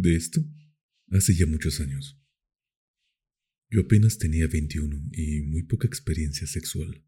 De 0.00 0.16
esto, 0.16 0.42
hace 1.10 1.34
ya 1.34 1.44
muchos 1.44 1.78
años. 1.78 2.18
Yo 3.68 3.82
apenas 3.82 4.16
tenía 4.16 4.46
21 4.46 5.10
y 5.12 5.42
muy 5.42 5.64
poca 5.64 5.86
experiencia 5.86 6.46
sexual. 6.46 7.04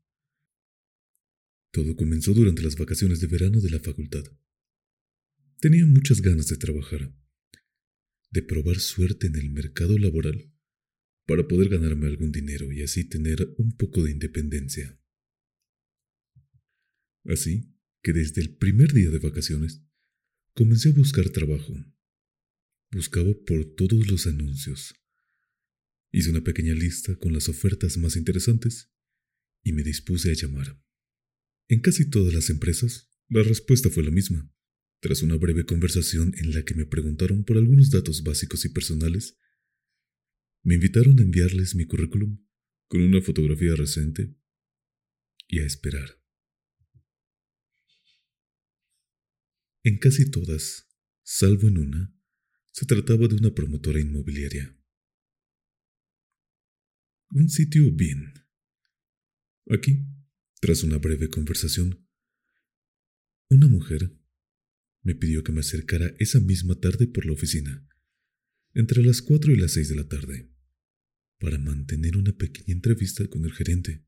Todo 1.72 1.96
comenzó 1.96 2.34
durante 2.34 2.60
las 2.60 2.76
vacaciones 2.76 3.20
de 3.20 3.28
verano 3.28 3.62
de 3.62 3.70
la 3.70 3.80
facultad. 3.80 4.24
Tenía 5.58 5.86
muchas 5.86 6.20
ganas 6.20 6.48
de 6.48 6.58
trabajar, 6.58 7.16
de 8.30 8.42
probar 8.42 8.78
suerte 8.78 9.26
en 9.28 9.36
el 9.36 9.48
mercado 9.48 9.96
laboral, 9.96 10.52
para 11.26 11.48
poder 11.48 11.70
ganarme 11.70 12.08
algún 12.08 12.30
dinero 12.30 12.72
y 12.72 12.82
así 12.82 13.08
tener 13.08 13.54
un 13.56 13.74
poco 13.74 14.02
de 14.02 14.10
independencia. 14.10 15.00
Así 17.24 17.74
que 18.02 18.12
desde 18.12 18.42
el 18.42 18.54
primer 18.54 18.92
día 18.92 19.08
de 19.08 19.18
vacaciones 19.18 19.82
comencé 20.52 20.90
a 20.90 20.92
buscar 20.92 21.30
trabajo 21.30 21.74
Buscaba 22.92 23.32
por 23.46 23.64
todos 23.74 24.10
los 24.10 24.26
anuncios. 24.26 24.94
Hice 26.10 26.28
una 26.28 26.44
pequeña 26.44 26.74
lista 26.74 27.16
con 27.16 27.32
las 27.32 27.48
ofertas 27.48 27.96
más 27.96 28.16
interesantes 28.16 28.92
y 29.64 29.72
me 29.72 29.82
dispuse 29.82 30.30
a 30.30 30.34
llamar. 30.34 30.78
En 31.68 31.80
casi 31.80 32.10
todas 32.10 32.34
las 32.34 32.50
empresas, 32.50 33.10
la 33.28 33.42
respuesta 33.42 33.88
fue 33.88 34.02
la 34.02 34.10
misma. 34.10 34.46
Tras 35.00 35.22
una 35.22 35.36
breve 35.36 35.64
conversación 35.64 36.34
en 36.36 36.52
la 36.52 36.66
que 36.66 36.74
me 36.74 36.84
preguntaron 36.84 37.44
por 37.44 37.56
algunos 37.56 37.88
datos 37.88 38.22
básicos 38.24 38.66
y 38.66 38.68
personales, 38.68 39.38
me 40.62 40.74
invitaron 40.74 41.18
a 41.18 41.22
enviarles 41.22 41.74
mi 41.74 41.86
currículum 41.86 42.46
con 42.88 43.00
una 43.00 43.22
fotografía 43.22 43.74
reciente 43.74 44.36
y 45.48 45.60
a 45.60 45.64
esperar. 45.64 46.20
En 49.82 49.98
casi 49.98 50.30
todas, 50.30 50.88
salvo 51.22 51.68
en 51.68 51.78
una, 51.78 52.21
se 52.72 52.86
trataba 52.86 53.28
de 53.28 53.34
una 53.34 53.54
promotora 53.54 54.00
inmobiliaria. 54.00 54.76
Un 57.30 57.48
sitio 57.48 57.92
bien. 57.92 58.32
Aquí, 59.70 60.06
tras 60.60 60.82
una 60.82 60.98
breve 60.98 61.28
conversación, 61.28 62.08
una 63.50 63.68
mujer 63.68 64.18
me 65.02 65.14
pidió 65.14 65.44
que 65.44 65.52
me 65.52 65.60
acercara 65.60 66.14
esa 66.18 66.40
misma 66.40 66.80
tarde 66.80 67.06
por 67.06 67.26
la 67.26 67.32
oficina, 67.32 67.86
entre 68.72 69.02
las 69.02 69.20
cuatro 69.20 69.52
y 69.52 69.56
las 69.56 69.72
seis 69.72 69.88
de 69.88 69.96
la 69.96 70.08
tarde, 70.08 70.50
para 71.38 71.58
mantener 71.58 72.16
una 72.16 72.32
pequeña 72.32 72.72
entrevista 72.72 73.26
con 73.28 73.44
el 73.44 73.52
gerente. 73.52 74.06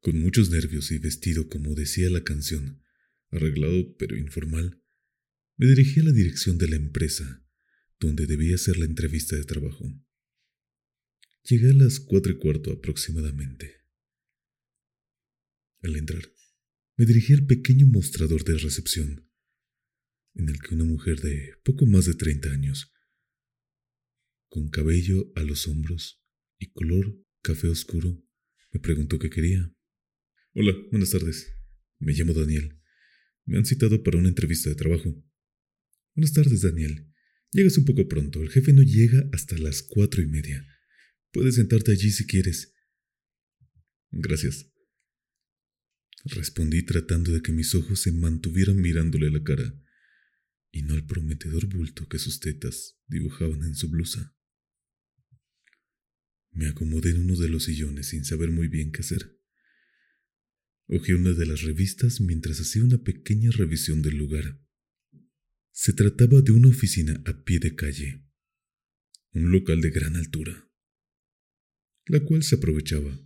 Con 0.00 0.20
muchos 0.20 0.50
nervios 0.50 0.92
y 0.92 0.98
vestido 0.98 1.48
como 1.48 1.74
decía 1.74 2.10
la 2.10 2.22
canción, 2.22 2.82
arreglado 3.30 3.96
pero 3.96 4.16
informal, 4.16 4.82
me 5.58 5.66
dirigí 5.66 6.00
a 6.00 6.04
la 6.04 6.12
dirección 6.12 6.56
de 6.56 6.68
la 6.68 6.76
empresa, 6.76 7.44
donde 7.98 8.26
debía 8.26 8.54
hacer 8.54 8.78
la 8.78 8.84
entrevista 8.84 9.34
de 9.34 9.44
trabajo. 9.44 9.92
Llegué 11.42 11.70
a 11.70 11.74
las 11.74 11.98
cuatro 11.98 12.32
y 12.32 12.38
cuarto 12.38 12.72
aproximadamente. 12.72 13.82
Al 15.82 15.96
entrar, 15.96 16.22
me 16.96 17.06
dirigí 17.06 17.32
al 17.32 17.44
pequeño 17.44 17.86
mostrador 17.86 18.44
de 18.44 18.56
recepción, 18.56 19.28
en 20.34 20.48
el 20.48 20.60
que 20.60 20.76
una 20.76 20.84
mujer 20.84 21.20
de 21.20 21.54
poco 21.64 21.86
más 21.86 22.06
de 22.06 22.14
treinta 22.14 22.52
años, 22.52 22.92
con 24.48 24.70
cabello 24.70 25.32
a 25.34 25.42
los 25.42 25.66
hombros 25.66 26.24
y 26.58 26.70
color 26.70 27.20
café 27.42 27.66
oscuro, 27.66 28.24
me 28.72 28.78
preguntó 28.78 29.18
qué 29.18 29.28
quería. 29.28 29.74
Hola, 30.52 30.72
buenas 30.92 31.10
tardes. 31.10 31.52
Me 31.98 32.12
llamo 32.12 32.32
Daniel. 32.32 32.80
Me 33.44 33.58
han 33.58 33.64
citado 33.64 34.04
para 34.04 34.18
una 34.18 34.28
entrevista 34.28 34.68
de 34.68 34.76
trabajo. 34.76 35.24
Buenas 36.18 36.32
tardes, 36.32 36.62
Daniel. 36.62 37.06
Llegas 37.52 37.78
un 37.78 37.84
poco 37.84 38.08
pronto. 38.08 38.42
El 38.42 38.50
jefe 38.50 38.72
no 38.72 38.82
llega 38.82 39.30
hasta 39.32 39.56
las 39.56 39.82
cuatro 39.82 40.20
y 40.20 40.26
media. 40.26 40.66
Puedes 41.30 41.54
sentarte 41.54 41.92
allí 41.92 42.10
si 42.10 42.26
quieres. 42.26 42.74
Gracias. 44.10 44.68
Respondí 46.24 46.82
tratando 46.82 47.30
de 47.30 47.40
que 47.40 47.52
mis 47.52 47.72
ojos 47.76 48.00
se 48.00 48.10
mantuvieran 48.10 48.80
mirándole 48.80 49.30
la 49.30 49.44
cara 49.44 49.80
y 50.72 50.82
no 50.82 50.94
al 50.94 51.06
prometedor 51.06 51.66
bulto 51.66 52.08
que 52.08 52.18
sus 52.18 52.40
tetas 52.40 52.98
dibujaban 53.06 53.62
en 53.62 53.76
su 53.76 53.88
blusa. 53.88 54.34
Me 56.50 56.66
acomodé 56.66 57.10
en 57.10 57.20
uno 57.20 57.36
de 57.36 57.48
los 57.48 57.62
sillones 57.62 58.08
sin 58.08 58.24
saber 58.24 58.50
muy 58.50 58.66
bien 58.66 58.90
qué 58.90 59.02
hacer. 59.02 59.38
Ojeé 60.88 61.14
una 61.14 61.30
de 61.30 61.46
las 61.46 61.62
revistas 61.62 62.20
mientras 62.20 62.58
hacía 62.58 62.82
una 62.82 62.98
pequeña 62.98 63.52
revisión 63.52 64.02
del 64.02 64.16
lugar. 64.16 64.58
Se 65.72 65.92
trataba 65.92 66.40
de 66.40 66.52
una 66.52 66.68
oficina 66.68 67.22
a 67.24 67.44
pie 67.44 67.58
de 67.58 67.74
calle, 67.74 68.24
un 69.32 69.50
local 69.52 69.80
de 69.80 69.90
gran 69.90 70.16
altura, 70.16 70.68
la 72.06 72.20
cual 72.20 72.42
se 72.42 72.56
aprovechaba, 72.56 73.18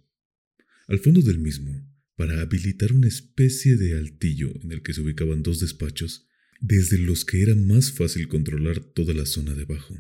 al 0.89 0.99
fondo 0.99 1.23
del 1.23 1.39
mismo, 1.39 1.89
para 2.17 2.41
habilitar 2.41 2.93
una 2.93 3.09
especie 3.09 3.77
de 3.77 3.97
altillo 3.97 4.53
en 4.63 4.73
el 4.73 4.83
que 4.83 4.93
se 4.93 5.01
ubicaban 5.01 5.43
dos 5.43 5.61
despachos, 5.61 6.29
desde 6.61 6.99
los 6.99 7.25
que 7.25 7.43
era 7.43 7.55
más 7.55 7.93
fácil 7.93 8.29
controlar 8.29 8.81
toda 8.81 9.15
la 9.15 9.27
zona 9.27 9.55
de 9.55 9.63
abajo, 9.63 9.97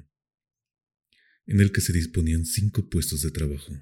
en 1.46 1.60
el 1.60 1.72
que 1.72 1.80
se 1.80 1.92
disponían 1.92 2.44
cinco 2.44 2.88
puestos 2.88 3.22
de 3.22 3.30
trabajo, 3.30 3.72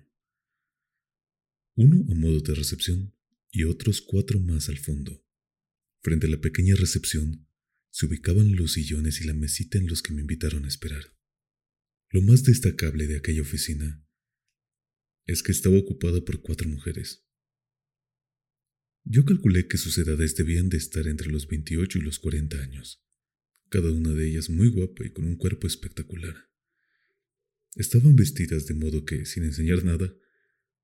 uno 1.75 2.04
a 2.10 2.15
modo 2.15 2.41
de 2.41 2.54
recepción 2.54 3.15
y 3.50 3.65
otros 3.65 4.00
cuatro 4.00 4.38
más 4.41 4.69
al 4.69 4.78
fondo. 4.78 5.25
Frente 6.03 6.26
a 6.26 6.31
la 6.31 6.41
pequeña 6.41 6.75
recepción 6.75 7.47
se 7.91 8.06
ubicaban 8.06 8.56
los 8.56 8.73
sillones 8.73 9.21
y 9.21 9.25
la 9.25 9.34
mesita 9.34 9.78
en 9.78 9.87
los 9.87 10.03
que 10.03 10.12
me 10.12 10.21
invitaron 10.21 10.65
a 10.65 10.69
esperar. 10.69 11.17
Lo 12.11 12.23
más 12.23 12.43
destacable 12.45 13.06
de 13.06 13.17
aquella 13.17 13.43
oficina 13.43 14.05
es 15.27 15.43
que 15.43 15.53
estaba 15.53 15.77
ocupada 15.77 16.25
por 16.25 16.43
cuatro 16.43 16.69
mujeres. 16.69 17.25
Yo 19.05 19.25
calculé 19.25 19.67
que 19.69 19.79
sus 19.79 19.97
edades 19.99 20.37
debían 20.37 20.69
de 20.69 20.77
estar 20.77 21.06
entre 21.06 21.31
los 21.31 21.49
28 21.49 21.99
y 21.99 22.03
los 22.03 22.19
40 22.19 22.61
años, 22.61 23.05
cada 23.69 23.91
una 23.93 24.12
de 24.12 24.29
ellas 24.29 24.50
muy 24.50 24.69
guapa 24.69 25.06
y 25.06 25.11
con 25.11 25.25
un 25.25 25.37
cuerpo 25.37 25.67
espectacular. 25.67 26.50
Estaban 27.77 28.17
vestidas 28.17 28.67
de 28.67 28.75
modo 28.75 29.05
que, 29.05 29.25
sin 29.25 29.45
enseñar 29.45 29.84
nada, 29.84 30.12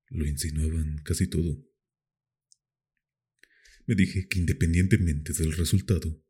lo 0.09 0.27
insinuaban 0.27 0.99
casi 0.99 1.27
todo. 1.27 1.69
Me 3.87 3.95
dije 3.95 4.29
que 4.29 4.39
independientemente 4.39 5.33
del 5.33 5.53
resultado, 5.53 6.25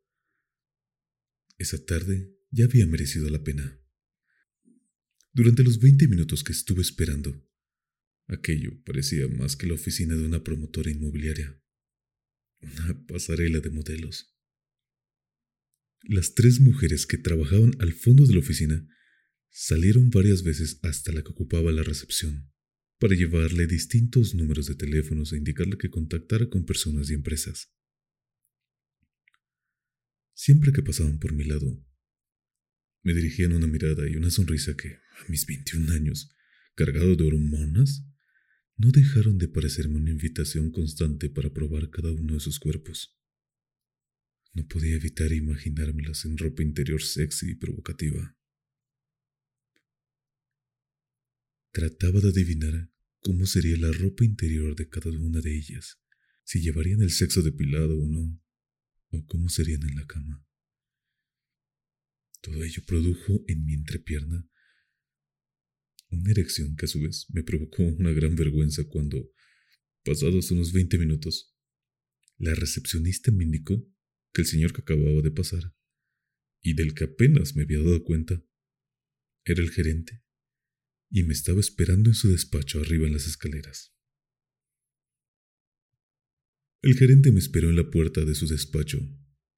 esa 1.57 1.83
tarde 1.85 2.33
ya 2.51 2.65
había 2.65 2.87
merecido 2.87 3.29
la 3.29 3.43
pena. 3.43 3.79
Durante 5.33 5.63
los 5.63 5.79
veinte 5.79 6.07
minutos 6.07 6.43
que 6.43 6.51
estuve 6.51 6.81
esperando, 6.81 7.47
aquello 8.27 8.81
parecía 8.83 9.27
más 9.27 9.55
que 9.55 9.67
la 9.67 9.75
oficina 9.75 10.15
de 10.15 10.23
una 10.23 10.43
promotora 10.43 10.89
inmobiliaria, 10.89 11.61
una 12.59 13.05
pasarela 13.05 13.59
de 13.59 13.69
modelos. 13.69 14.35
Las 16.03 16.33
tres 16.33 16.59
mujeres 16.59 17.05
que 17.05 17.17
trabajaban 17.17 17.75
al 17.79 17.93
fondo 17.93 18.25
de 18.25 18.33
la 18.33 18.39
oficina 18.39 18.87
salieron 19.49 20.09
varias 20.09 20.43
veces 20.43 20.79
hasta 20.83 21.11
la 21.11 21.23
que 21.23 21.31
ocupaba 21.31 21.71
la 21.71 21.83
recepción, 21.83 22.51
para 22.99 23.15
llevarle 23.15 23.67
distintos 23.67 24.33
números 24.33 24.67
de 24.67 24.75
teléfonos 24.75 25.33
e 25.33 25.37
indicarle 25.37 25.77
que 25.77 25.89
contactara 25.89 26.49
con 26.49 26.65
personas 26.65 27.09
y 27.09 27.13
empresas. 27.13 27.76
Siempre 30.39 30.71
que 30.71 30.83
pasaban 30.83 31.17
por 31.17 31.33
mi 31.33 31.45
lado, 31.45 31.83
me 33.01 33.15
dirigían 33.15 33.53
una 33.53 33.65
mirada 33.65 34.07
y 34.07 34.17
una 34.17 34.29
sonrisa 34.29 34.77
que, 34.77 34.89
a 34.89 35.29
mis 35.29 35.47
21 35.47 35.91
años, 35.91 36.29
cargado 36.75 37.15
de 37.15 37.23
hormonas, 37.23 38.05
no 38.75 38.91
dejaron 38.91 39.39
de 39.39 39.47
parecerme 39.47 39.97
una 39.97 40.11
invitación 40.11 40.69
constante 40.69 41.31
para 41.31 41.51
probar 41.51 41.89
cada 41.89 42.11
uno 42.11 42.35
de 42.35 42.39
sus 42.39 42.59
cuerpos. 42.59 43.19
No 44.53 44.67
podía 44.67 44.95
evitar 44.95 45.33
imaginármelas 45.33 46.23
en 46.25 46.37
ropa 46.37 46.61
interior 46.61 47.01
sexy 47.01 47.53
y 47.53 47.55
provocativa. 47.55 48.37
Trataba 51.71 52.21
de 52.21 52.29
adivinar 52.29 52.91
cómo 53.21 53.47
sería 53.47 53.75
la 53.77 53.91
ropa 53.91 54.23
interior 54.23 54.75
de 54.75 54.87
cada 54.87 55.09
una 55.09 55.41
de 55.41 55.57
ellas, 55.57 55.99
si 56.43 56.61
llevarían 56.61 57.01
el 57.01 57.09
sexo 57.09 57.41
depilado 57.41 57.97
o 57.97 58.07
no, 58.07 58.39
o 59.09 59.25
cómo 59.25 59.49
serían 59.49 59.83
en 59.83 59.95
la 59.95 60.05
cama. 60.05 60.43
Todo 62.41 62.63
ello 62.63 62.83
produjo 62.85 63.43
en 63.47 63.65
mi 63.65 63.73
entrepierna 63.73 64.47
una 66.09 66.31
erección 66.31 66.75
que 66.75 66.85
a 66.85 66.87
su 66.87 67.01
vez 67.01 67.27
me 67.29 67.43
provocó 67.43 67.83
una 67.83 68.11
gran 68.11 68.35
vergüenza 68.35 68.83
cuando, 68.85 69.29
pasados 70.03 70.51
unos 70.51 70.71
veinte 70.71 70.97
minutos, 70.97 71.53
la 72.37 72.55
recepcionista 72.55 73.31
me 73.31 73.43
indicó 73.43 73.85
que 74.33 74.41
el 74.41 74.47
señor 74.47 74.71
que 74.71 74.81
acababa 74.81 75.21
de 75.21 75.31
pasar, 75.31 75.73
y 76.61 76.73
del 76.73 76.93
que 76.93 77.05
apenas 77.05 77.55
me 77.55 77.63
había 77.63 77.79
dado 77.79 78.03
cuenta, 78.03 78.41
era 79.43 79.61
el 79.61 79.71
gerente, 79.71 80.23
y 81.09 81.23
me 81.23 81.33
estaba 81.33 81.59
esperando 81.59 82.09
en 82.09 82.13
su 82.13 82.29
despacho 82.29 82.79
arriba 82.79 83.07
en 83.07 83.13
las 83.13 83.27
escaleras. 83.27 83.96
El 86.87 86.95
gerente 86.95 87.33
me 87.33 87.39
esperó 87.39 87.69
en 87.69 87.75
la 87.75 87.91
puerta 87.91 88.23
de 88.23 88.33
su 88.33 88.47
despacho, 88.47 89.05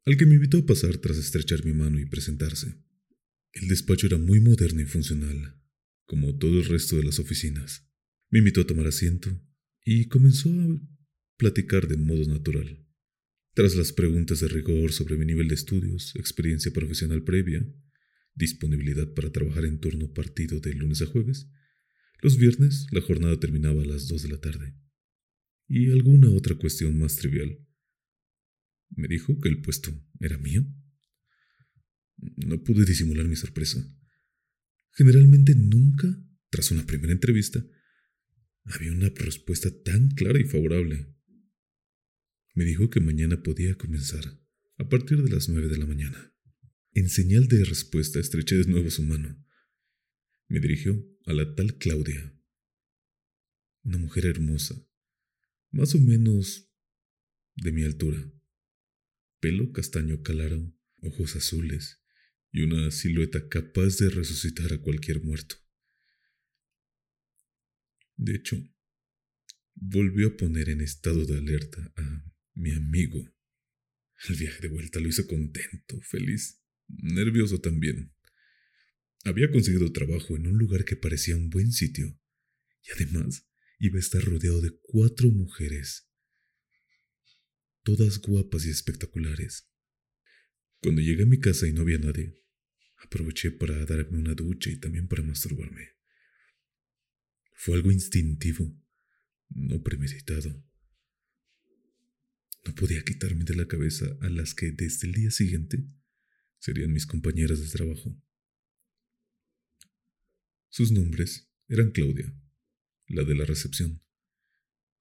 al 0.04 0.18
que 0.18 0.26
me 0.26 0.34
invitó 0.34 0.58
a 0.58 0.66
pasar 0.66 0.98
tras 0.98 1.20
estrechar 1.20 1.64
mi 1.64 1.74
mano 1.74 2.00
y 2.00 2.08
presentarse. 2.08 2.74
El 3.54 3.68
despacho 3.68 4.08
era 4.08 4.18
muy 4.18 4.40
moderno 4.40 4.82
y 4.82 4.86
funcional, 4.86 5.62
como 6.08 6.40
todo 6.40 6.58
el 6.58 6.66
resto 6.66 6.98
de 6.98 7.04
las 7.04 7.20
oficinas. 7.20 7.88
Me 8.32 8.40
invitó 8.40 8.62
a 8.62 8.66
tomar 8.66 8.88
asiento 8.88 9.30
y 9.86 10.08
comenzó 10.08 10.50
a 10.50 10.82
platicar 11.38 11.88
de 11.88 11.98
modo 11.98 12.26
natural. 12.26 12.84
Tras 13.54 13.76
las 13.76 13.94
preguntas 13.94 14.40
de 14.40 14.48
rigor 14.48 14.92
sobre 14.92 15.16
mi 15.16 15.28
nivel 15.28 15.50
de 15.50 15.54
estudios, 15.54 16.16
experiencia 16.16 16.74
profesional 16.74 17.24
previa, 17.24 17.64
disponibilidad 18.34 19.14
para 19.14 19.32
trabajar 19.32 19.66
en 19.66 19.80
turno 19.80 20.12
partido 20.16 20.62
de 20.62 20.74
lunes 20.74 21.04
a 21.04 21.06
jueves, 21.06 21.48
los 22.24 22.38
viernes 22.38 22.88
la 22.90 23.02
jornada 23.02 23.40
terminaba 23.40 23.84
a 23.84 23.86
las 23.86 24.08
dos 24.08 24.24
de 24.24 24.30
la 24.30 24.42
tarde, 24.42 24.74
y 25.70 25.92
alguna 25.92 26.32
otra 26.32 26.56
cuestión 26.56 26.98
más 26.98 27.16
trivial. 27.16 27.64
Me 28.90 29.08
dijo 29.08 29.40
que 29.40 29.50
el 29.50 29.62
puesto 29.62 29.92
era 30.20 30.38
mío. 30.40 30.66
No 32.18 32.64
pude 32.64 32.86
disimular 32.86 33.28
mi 33.28 33.36
sorpresa. 33.36 33.80
Generalmente 34.94 35.54
nunca, 35.56 36.08
tras 36.50 36.72
una 36.72 36.86
primera 36.86 37.14
entrevista, 37.14 37.64
había 38.64 38.92
una 38.92 39.10
respuesta 39.10 39.70
tan 39.84 40.10
clara 40.10 40.40
y 40.40 40.44
favorable. 40.44 41.16
Me 42.56 42.66
dijo 42.66 42.90
que 42.90 43.00
mañana 43.00 43.44
podía 43.44 43.78
comenzar, 43.78 44.26
a 44.78 44.90
partir 44.90 45.22
de 45.22 45.30
las 45.30 45.50
nueve 45.50 45.68
de 45.68 45.78
la 45.78 45.86
mañana. 45.86 46.34
En 46.94 47.10
señal 47.10 47.48
de 47.48 47.64
respuesta 47.64 48.20
estreché 48.20 48.56
de 48.56 48.66
nuevo 48.66 48.90
su 48.90 49.04
mano. 49.04 49.40
Me 50.48 50.60
dirigió 50.60 51.06
a 51.26 51.34
la 51.34 51.54
tal 51.54 51.78
Claudia, 51.78 52.36
una 53.84 54.00
mujer 54.00 54.26
hermosa, 54.26 54.89
más 55.72 55.96
o 55.96 56.00
menos 56.00 56.70
de 57.56 57.72
mi 57.72 57.84
altura, 57.84 58.32
pelo 59.40 59.72
castaño 59.72 60.22
calaro, 60.24 60.74
ojos 61.02 61.36
azules 61.36 62.02
y 62.52 62.62
una 62.64 62.92
silueta 62.92 63.48
capaz 63.48 63.98
de 63.98 64.10
resucitar 64.10 64.74
a 64.74 64.82
cualquier 64.82 65.22
muerto. 65.22 65.56
De 68.16 68.36
hecho, 68.36 68.58
volvió 69.76 70.28
a 70.28 70.38
poner 70.38 70.70
en 70.70 70.82
estado 70.82 71.26
de 71.26 71.38
alerta 71.38 71.94
a 71.96 72.34
mi 72.54 72.72
amigo. 72.72 73.34
El 74.28 74.36
viaje 74.36 74.62
de 74.62 74.68
vuelta 74.68 75.00
lo 75.00 75.08
hizo 75.08 75.26
contento, 75.26 76.02
feliz, 76.02 76.62
nervioso 76.88 77.62
también. 77.62 78.14
Había 79.24 79.52
conseguido 79.52 79.92
trabajo 79.94 80.36
en 80.36 80.48
un 80.48 80.58
lugar 80.58 80.84
que 80.84 80.96
parecía 80.96 81.38
un 81.38 81.50
buen 81.50 81.72
sitio, 81.72 82.20
y 82.84 82.92
además 82.92 83.50
iba 83.80 83.96
a 83.96 84.00
estar 84.00 84.22
rodeado 84.22 84.62
de 84.62 84.78
cuatro 84.82 85.30
mujeres, 85.30 86.10
todas 87.84 88.20
guapas 88.20 88.66
y 88.66 88.70
espectaculares. 88.70 89.70
Cuando 90.82 91.02
llegué 91.02 91.24
a 91.24 91.28
mi 91.28 91.40
casa 91.40 91.66
y 91.66 91.74
no 91.74 91.82
había 91.82 91.98
nadie, 91.98 92.36
aproveché 92.98 93.52
para 93.52 93.86
darme 93.86 94.20
una 94.20 94.34
ducha 94.34 94.70
y 94.70 94.78
también 94.78 95.08
para 95.08 95.24
masturbarme. 95.24 95.96
Fue 97.54 97.76
algo 97.76 97.92
instintivo, 97.92 98.78
no 99.50 99.82
premeditado. 99.82 100.64
No 102.66 102.76
podía 102.76 103.04
quitarme 103.04 103.46
de 103.46 103.56
la 103.56 103.68
cabeza 103.68 104.06
a 104.22 104.30
las 104.30 104.54
que 104.54 104.72
desde 104.72 105.08
el 105.08 105.14
día 105.14 105.32
siguiente 105.32 105.86
serían 106.60 106.92
mis 106.92 107.06
compañeras 107.06 107.62
de 107.62 107.70
trabajo. 107.70 108.22
Sus 110.68 110.92
nombres 110.92 111.50
eran 111.68 111.92
Claudia, 111.92 112.34
la 113.10 113.24
de 113.24 113.34
la 113.34 113.44
recepción, 113.44 114.04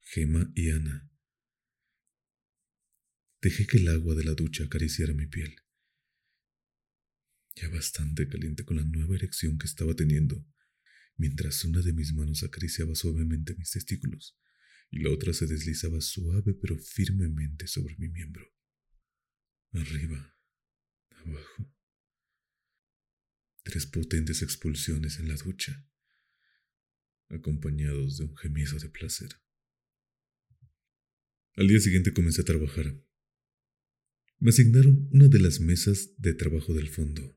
Gema 0.01 0.51
y 0.55 0.71
Ana. 0.71 1.11
Dejé 3.43 3.67
que 3.67 3.77
el 3.77 3.89
agua 3.89 4.15
de 4.15 4.25
la 4.25 4.33
ducha 4.33 4.65
acariciara 4.65 5.13
mi 5.13 5.27
piel, 5.27 5.55
ya 7.55 7.69
bastante 7.69 8.27
caliente 8.27 8.65
con 8.65 8.79
la 8.79 8.85
nueva 8.85 9.15
erección 9.15 9.59
que 9.59 9.67
estaba 9.67 9.95
teniendo, 9.95 10.43
mientras 11.17 11.63
una 11.65 11.83
de 11.83 11.93
mis 11.93 12.15
manos 12.15 12.43
acariciaba 12.43 12.95
suavemente 12.95 13.55
mis 13.57 13.73
testículos 13.73 14.39
y 14.91 15.01
la 15.01 15.11
otra 15.11 15.35
se 15.35 15.47
deslizaba 15.47 16.01
suave 16.01 16.55
pero 16.55 16.79
firmemente 16.79 17.67
sobre 17.67 17.95
mi 17.99 18.09
miembro. 18.09 18.51
Arriba, 19.73 20.35
abajo. 21.11 21.75
Tres 23.65 23.85
potentes 23.85 24.41
expulsiones 24.41 25.19
en 25.19 25.29
la 25.29 25.35
ducha, 25.35 25.87
acompañados 27.31 28.19
de 28.19 28.25
un 28.25 28.37
gemido 28.37 28.79
de 28.79 28.89
placer. 28.89 29.31
Al 31.55 31.69
día 31.69 31.81
siguiente 31.81 32.13
comencé 32.13 32.43
a 32.43 32.45
trabajar. 32.45 32.97
Me 34.39 34.51
asignaron 34.51 35.09
una 35.13 35.29
de 35.29 35.41
las 35.41 35.61
mesas 35.61 36.15
de 36.17 36.35
trabajo 36.35 36.73
del 36.73 36.89
fondo, 36.89 37.37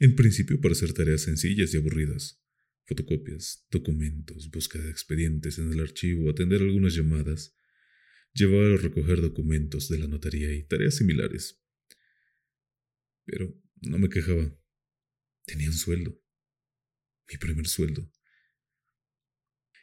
en 0.00 0.16
principio 0.16 0.60
para 0.60 0.72
hacer 0.72 0.92
tareas 0.92 1.22
sencillas 1.22 1.72
y 1.72 1.76
aburridas, 1.76 2.42
fotocopias, 2.86 3.66
documentos, 3.70 4.50
búsqueda 4.50 4.84
de 4.84 4.90
expedientes 4.90 5.58
en 5.58 5.72
el 5.72 5.80
archivo, 5.80 6.30
atender 6.30 6.62
algunas 6.62 6.94
llamadas, 6.94 7.54
llevar 8.32 8.72
o 8.72 8.76
recoger 8.76 9.20
documentos 9.20 9.88
de 9.88 9.98
la 9.98 10.08
notaría 10.08 10.52
y 10.52 10.64
tareas 10.64 10.96
similares. 10.96 11.62
Pero 13.24 13.54
no 13.82 13.98
me 13.98 14.08
quejaba. 14.08 14.56
Tenía 15.44 15.68
un 15.68 15.74
sueldo. 15.74 16.20
Mi 17.30 17.36
primer 17.38 17.68
sueldo. 17.68 18.10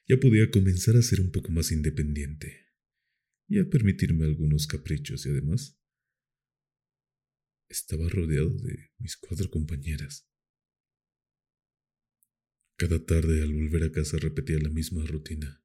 Ya 0.08 0.18
podía 0.18 0.52
comenzar 0.52 0.96
a 0.96 1.02
ser 1.02 1.20
un 1.20 1.32
poco 1.32 1.52
más 1.52 1.72
independiente 1.72 2.68
y 3.48 3.60
a 3.60 3.70
permitirme 3.70 4.26
algunos 4.26 4.68
caprichos 4.68 5.26
y 5.26 5.30
además 5.30 5.80
estaba 7.70 8.08
rodeado 8.10 8.50
de 8.50 8.92
mis 9.00 9.18
cuatro 9.18 9.50
compañeras. 9.50 10.30
Cada 12.78 13.04
tarde 13.04 13.42
al 13.42 13.54
volver 13.54 13.84
a 13.84 13.92
casa 13.92 14.18
repetía 14.18 14.60
la 14.60 14.70
misma 14.70 15.06
rutina. 15.06 15.64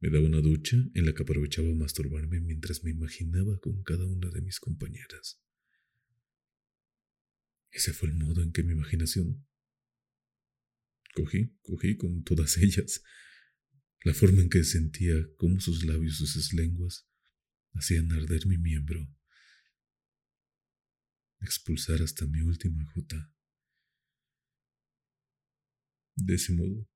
Me 0.00 0.10
daba 0.10 0.26
una 0.26 0.40
ducha 0.40 0.76
en 0.94 1.06
la 1.06 1.14
que 1.14 1.22
aprovechaba 1.22 1.72
masturbarme 1.74 2.40
mientras 2.40 2.84
me 2.84 2.90
imaginaba 2.90 3.58
con 3.60 3.82
cada 3.82 4.06
una 4.06 4.28
de 4.28 4.42
mis 4.42 4.60
compañeras. 4.60 5.42
Ese 7.70 7.92
fue 7.92 8.08
el 8.08 8.14
modo 8.14 8.42
en 8.42 8.52
que 8.52 8.62
mi 8.62 8.72
imaginación 8.72 9.46
cogí, 11.14 11.56
cogí 11.62 11.96
con 11.96 12.24
todas 12.24 12.58
ellas, 12.58 13.02
la 14.06 14.14
forma 14.14 14.40
en 14.40 14.48
que 14.48 14.62
sentía 14.62 15.16
cómo 15.36 15.58
sus 15.58 15.84
labios 15.84 16.20
y 16.20 16.28
sus 16.28 16.52
lenguas 16.52 17.08
hacían 17.72 18.12
arder 18.12 18.46
mi 18.46 18.56
miembro, 18.56 19.12
expulsar 21.40 22.00
hasta 22.02 22.24
mi 22.24 22.40
última 22.40 22.88
gota. 22.94 23.34
De 26.14 26.36
ese 26.36 26.52
modo, 26.52 26.88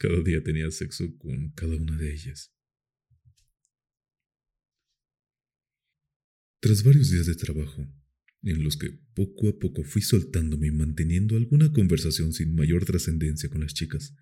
cada 0.00 0.20
día 0.24 0.42
tenía 0.42 0.68
sexo 0.72 1.16
con 1.16 1.52
cada 1.52 1.76
una 1.76 1.96
de 1.96 2.12
ellas. 2.12 2.52
Tras 6.58 6.82
varios 6.82 7.12
días 7.12 7.26
de 7.26 7.36
trabajo, 7.36 7.86
en 8.42 8.64
los 8.64 8.76
que 8.76 8.90
poco 9.14 9.48
a 9.48 9.56
poco 9.60 9.84
fui 9.84 10.02
soltándome 10.02 10.66
y 10.66 10.72
manteniendo 10.72 11.36
alguna 11.36 11.72
conversación 11.72 12.32
sin 12.32 12.56
mayor 12.56 12.84
trascendencia 12.84 13.48
con 13.48 13.60
las 13.60 13.74
chicas, 13.74 14.16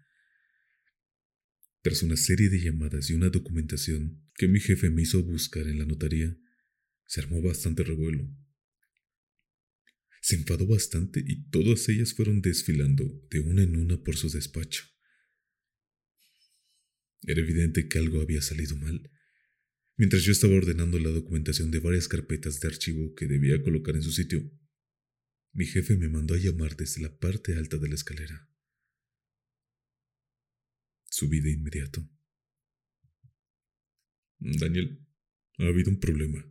tras 1.83 2.03
una 2.03 2.17
serie 2.17 2.49
de 2.49 2.61
llamadas 2.61 3.11
y 3.11 3.15
una 3.15 3.29
documentación 3.29 4.23
que 4.35 4.49
mi 4.49 4.61
jefe 4.61 4.91
me 4.91 5.03
hizo 5.03 5.23
buscar 5.23 5.67
en 5.67 5.79
la 5.79 5.87
notaría, 5.87 6.37
se 7.07 7.21
armó 7.21 7.41
bastante 7.41 7.83
revuelo 7.83 8.29
se 10.21 10.37
enfadó 10.37 10.67
bastante 10.67 11.23
y 11.27 11.49
todas 11.49 11.89
ellas 11.89 12.13
fueron 12.13 12.43
desfilando 12.43 13.27
de 13.31 13.41
una 13.41 13.63
en 13.63 13.77
una 13.77 14.03
por 14.03 14.17
su 14.17 14.29
despacho. 14.29 14.85
Era 17.23 17.41
evidente 17.41 17.89
que 17.89 17.99
algo 17.99 18.21
había 18.21 18.43
salido 18.43 18.77
mal. 18.77 19.11
Mientras 19.97 20.23
yo 20.23 20.33
estaba 20.33 20.55
ordenando 20.55 20.99
la 20.99 21.11
documentación 21.11 21.71
de 21.71 21.81
varias 21.81 22.09
carpetas 22.09 22.61
de 22.61 22.69
archivo 22.69 23.15
que 23.15 23.27
debía 23.27 23.63
colocar 23.63 23.97
en 23.97 24.03
su 24.03 24.13
sitio, 24.13 24.51
mi 25.53 25.67
jefe 25.67 25.97
me 25.97 26.09
mandó 26.09 26.35
a 26.35 26.39
llamar 26.39 26.77
desde 26.77 27.01
la 27.01 27.19
parte 27.19 27.57
alta 27.57 27.79
de 27.79 27.89
la 27.89 27.95
escalera. 27.95 28.49
Subí 31.19 31.41
de 31.41 31.51
inmediato. 31.51 32.09
Daniel, 34.39 35.05
ha 35.59 35.65
habido 35.65 35.91
un 35.91 35.99
problema. 35.99 36.49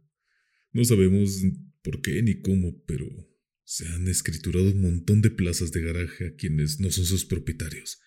No 0.73 0.83
sabemos 0.83 1.41
por 1.81 2.01
qué 2.01 2.21
ni 2.21 2.41
cómo, 2.41 2.83
pero 2.83 3.07
se 3.63 3.87
han 3.87 4.09
escriturado 4.09 4.69
un 4.69 4.81
montón 4.81 5.21
de 5.21 5.29
plazas 5.29 5.71
de 5.71 5.83
garaje 5.83 6.27
a 6.27 6.35
quienes 6.35 6.81
no 6.81 6.91
son 6.91 7.05
sus 7.05 7.23
propietarios. 7.23 8.01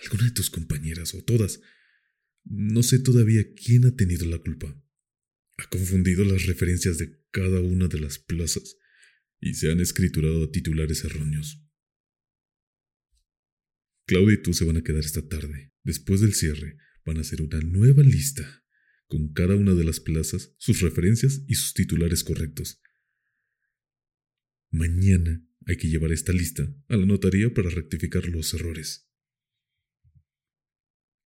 Alguna 0.00 0.24
de 0.24 0.32
tus 0.32 0.50
compañeras 0.50 1.14
o 1.14 1.22
todas. 1.22 1.60
No 2.42 2.82
sé 2.82 2.98
todavía 2.98 3.44
quién 3.54 3.84
ha 3.84 3.94
tenido 3.94 4.26
la 4.26 4.38
culpa. 4.38 4.84
Ha 5.58 5.68
confundido 5.68 6.24
las 6.24 6.46
referencias 6.46 6.98
de 6.98 7.22
cada 7.30 7.60
una 7.60 7.86
de 7.86 8.00
las 8.00 8.18
plazas 8.18 8.78
y 9.38 9.54
se 9.54 9.70
han 9.70 9.78
escriturado 9.78 10.50
titulares 10.50 11.04
erróneos. 11.04 11.67
Claudia 14.08 14.36
y 14.36 14.42
tú 14.42 14.54
se 14.54 14.64
van 14.64 14.78
a 14.78 14.82
quedar 14.82 15.04
esta 15.04 15.28
tarde. 15.28 15.70
Después 15.84 16.22
del 16.22 16.32
cierre, 16.32 16.78
van 17.04 17.18
a 17.18 17.20
hacer 17.20 17.42
una 17.42 17.60
nueva 17.60 18.02
lista 18.02 18.64
con 19.06 19.34
cada 19.34 19.54
una 19.54 19.74
de 19.74 19.84
las 19.84 20.00
plazas, 20.00 20.54
sus 20.56 20.80
referencias 20.80 21.42
y 21.46 21.54
sus 21.56 21.74
titulares 21.74 22.24
correctos. 22.24 22.80
Mañana 24.70 25.46
hay 25.66 25.76
que 25.76 25.88
llevar 25.88 26.10
esta 26.12 26.32
lista 26.32 26.74
a 26.88 26.96
la 26.96 27.04
notaría 27.04 27.52
para 27.52 27.68
rectificar 27.68 28.26
los 28.28 28.54
errores. 28.54 29.10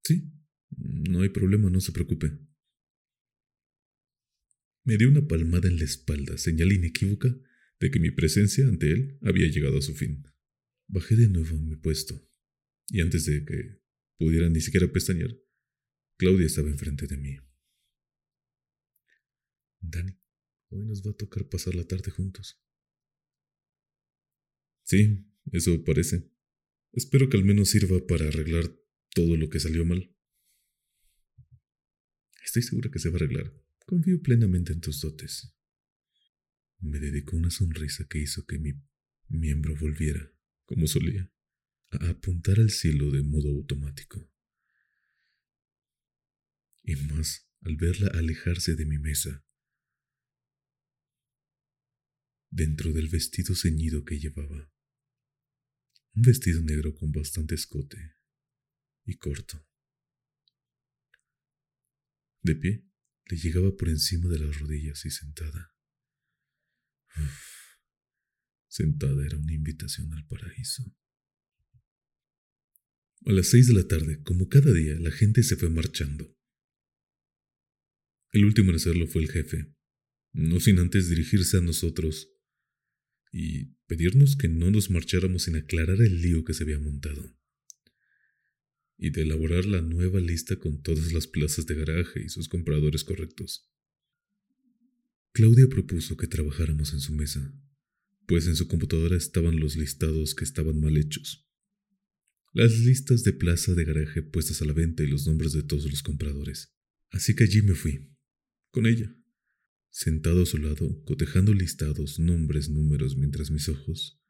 Sí, 0.03 0.33
no 0.77 1.21
hay 1.21 1.29
problema, 1.29 1.71
no 1.71 1.81
se 1.81 1.93
preocupe. 1.93 2.37
Me 4.83 4.97
dio 4.97 5.09
una 5.09 5.29
palmada 5.29 5.69
en 5.69 5.79
la 5.79 5.85
espalda, 5.85 6.37
señal 6.37 6.73
inequívoca 6.73 7.33
de 7.79 7.91
que 7.93 8.01
mi 8.01 8.11
presencia 8.11 8.67
ante 8.67 8.91
él 8.91 9.19
había 9.23 9.47
llegado 9.47 9.79
a 9.79 9.83
su 9.83 9.95
fin. 9.95 10.25
Bajé 10.89 11.15
de 11.15 11.29
nuevo 11.29 11.57
a 11.57 11.63
mi 11.63 11.77
puesto, 11.77 12.29
y 12.93 13.01
antes 13.01 13.25
de 13.25 13.43
que 13.43 13.81
pudiera 14.19 14.51
ni 14.51 14.61
siquiera 14.61 14.87
pestañear, 14.93 15.35
Claudia 16.19 16.47
estaba 16.47 16.69
enfrente 16.69 17.07
de 17.07 17.17
mí. 17.17 17.39
Dani, 19.81 20.13
hoy 20.69 20.85
nos 20.85 21.03
va 21.05 21.13
a 21.13 21.17
tocar 21.17 21.49
pasar 21.49 21.75
la 21.75 21.85
tarde 21.85 22.11
juntos. 22.11 22.63
Sí, 24.85 25.27
eso 25.53 25.83
parece. 25.85 26.31
Espero 26.93 27.31
que 27.31 27.39
al 27.39 27.45
menos 27.45 27.71
sirva 27.71 28.07
para 28.07 28.29
arreglar 28.29 28.71
todo 29.15 29.39
lo 29.39 29.49
que 29.49 29.59
salió 29.59 29.87
mal. 29.87 30.15
Estoy 32.45 32.61
segura 32.61 32.91
que 32.91 32.99
se 32.99 33.09
va 33.09 33.15
a 33.15 33.17
arreglar. 33.17 33.55
Confío 33.87 34.21
plenamente 34.21 34.75
en 34.75 34.83
tus 34.83 35.01
dotes. 35.01 35.57
Me 36.79 36.99
dedicó 36.99 37.39
una 37.39 37.51
sonrisa 37.51 38.07
que 38.07 38.19
hizo 38.19 38.45
que 38.45 38.59
mi 38.59 38.75
miembro 39.29 39.75
volviera, 39.81 40.31
como 40.67 40.87
solía, 40.87 41.33
a 42.01 42.11
apuntar 42.11 42.59
al 42.59 42.71
cielo 42.71 43.11
de 43.11 43.23
modo 43.23 43.51
automático. 43.51 44.31
Y 46.83 46.97
más 46.97 47.49
al 47.61 47.77
verla 47.77 48.09
alejarse 48.15 48.75
de 48.75 48.87
mi 48.87 48.99
mesa, 48.99 49.45
dentro 52.51 52.93
del 52.93 53.09
vestido 53.09 53.55
ceñido 53.55 54.05
que 54.05 54.19
llevaba. 54.19 54.71
Un 56.15 56.23
vestido 56.23 56.63
negro 56.63 56.95
con 56.95 57.11
bastante 57.13 57.55
escote 57.55 58.17
y 59.05 59.17
corto. 59.17 59.67
De 62.43 62.55
pie, 62.57 62.85
le 63.27 63.37
llegaba 63.37 63.75
por 63.77 63.89
encima 63.89 64.29
de 64.29 64.39
las 64.39 64.59
rodillas 64.59 65.05
y 65.07 65.11
sentada. 65.11 65.75
sentada 68.69 69.25
era 69.25 69.39
una 69.39 69.55
invitación 69.55 70.13
al 70.13 70.27
paraíso. 70.27 70.95
A 73.25 73.31
las 73.31 73.47
seis 73.47 73.69
de 73.69 73.75
la 73.75 73.87
tarde, 73.87 74.21
como 74.25 74.49
cada 74.49 74.73
día, 74.73 74.99
la 74.99 75.13
gente 75.13 75.45
se 75.45 75.55
fue 75.55 75.71
marchando. 75.71 76.37
El 78.33 78.45
último 78.45 78.71
en 78.71 78.77
hacerlo 78.77 79.07
fue 79.07 79.23
el 79.23 79.31
jefe, 79.31 79.73
no 80.33 80.59
sin 80.59 80.81
antes 80.81 81.09
dirigirse 81.09 81.59
a 81.59 81.61
nosotros 81.61 82.31
y 83.31 83.77
pedirnos 83.87 84.35
que 84.35 84.49
no 84.49 84.73
nos 84.73 84.91
marcháramos 84.91 85.45
sin 85.45 85.55
aclarar 85.55 86.01
el 86.03 86.21
lío 86.21 86.45
que 86.45 86.53
se 86.53 86.65
había 86.65 86.81
montado, 86.81 87.39
y 88.99 89.11
de 89.11 89.23
elaborar 89.23 89.67
la 89.67 89.83
nueva 89.83 90.19
lista 90.19 90.57
con 90.57 90.83
todas 90.83 91.13
las 91.13 91.29
plazas 91.29 91.67
de 91.67 91.77
garaje 91.77 92.25
y 92.25 92.29
sus 92.29 92.49
compradores 92.49 93.05
correctos. 93.05 93.71
Claudia 95.31 95.69
propuso 95.69 96.17
que 96.17 96.27
trabajáramos 96.27 96.93
en 96.93 97.01
su 97.01 97.13
mesa, 97.15 97.55
pues 98.27 98.49
en 98.49 98.57
su 98.57 98.67
computadora 98.67 99.17
estaban 99.17 99.61
los 99.61 99.77
listados 99.77 100.35
que 100.35 100.45
estaban 100.45 100.81
mal 100.81 100.97
hechos. 100.97 101.49
Las 102.55 102.79
listas 102.81 103.25
de 103.25 103.33
plaza 103.33 103.73
de 103.73 103.83
garaje 103.87 104.23
puestas 104.23 104.61
a 104.61 104.67
la 104.67 104.75
venta 104.75 105.03
y 105.03 105.07
los 105.07 105.27
nombres 105.27 105.53
de 105.53 105.63
todos 105.63 105.91
los 105.91 106.03
compradores. 106.03 106.71
Así 107.11 107.35
que 107.35 107.45
allí 107.45 107.63
me 107.63 107.75
fui, 107.75 108.15
con 108.71 108.85
ella, 108.85 109.11
sentado 109.89 110.43
a 110.43 110.47
su 110.47 110.59
lado, 110.59 111.03
cotejando 111.05 111.55
listados, 111.55 112.19
nombres, 112.19 112.69
números, 112.69 113.17
mientras 113.17 113.51
mis 113.51 113.71
ojos 113.71 114.21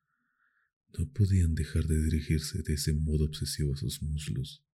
no 0.96 1.10
podían 1.12 1.56
dejar 1.56 1.88
de 1.88 2.00
dirigirse 2.00 2.62
de 2.62 2.74
ese 2.74 2.92
modo 2.92 3.24
obsesivo 3.24 3.74
a 3.74 3.76
sus 3.76 4.02
muslos, 4.02 4.64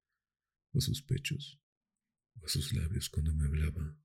a 0.75 0.81
sus 0.83 1.03
pechos, 1.03 1.59
a 2.45 2.49
sus 2.49 2.75
labios 2.75 3.09
cuando 3.09 3.35
me 3.35 3.47
hablaba. 3.47 3.99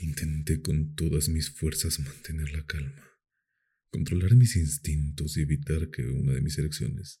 Intenté 0.00 0.62
con 0.62 0.94
todas 0.94 1.28
mis 1.28 1.50
fuerzas 1.50 2.00
mantener 2.00 2.52
la 2.52 2.64
calma, 2.64 3.18
controlar 3.90 4.34
mis 4.34 4.56
instintos 4.56 5.36
y 5.36 5.42
evitar 5.42 5.90
que 5.90 6.06
una 6.06 6.32
de 6.32 6.40
mis 6.40 6.56
elecciones 6.56 7.20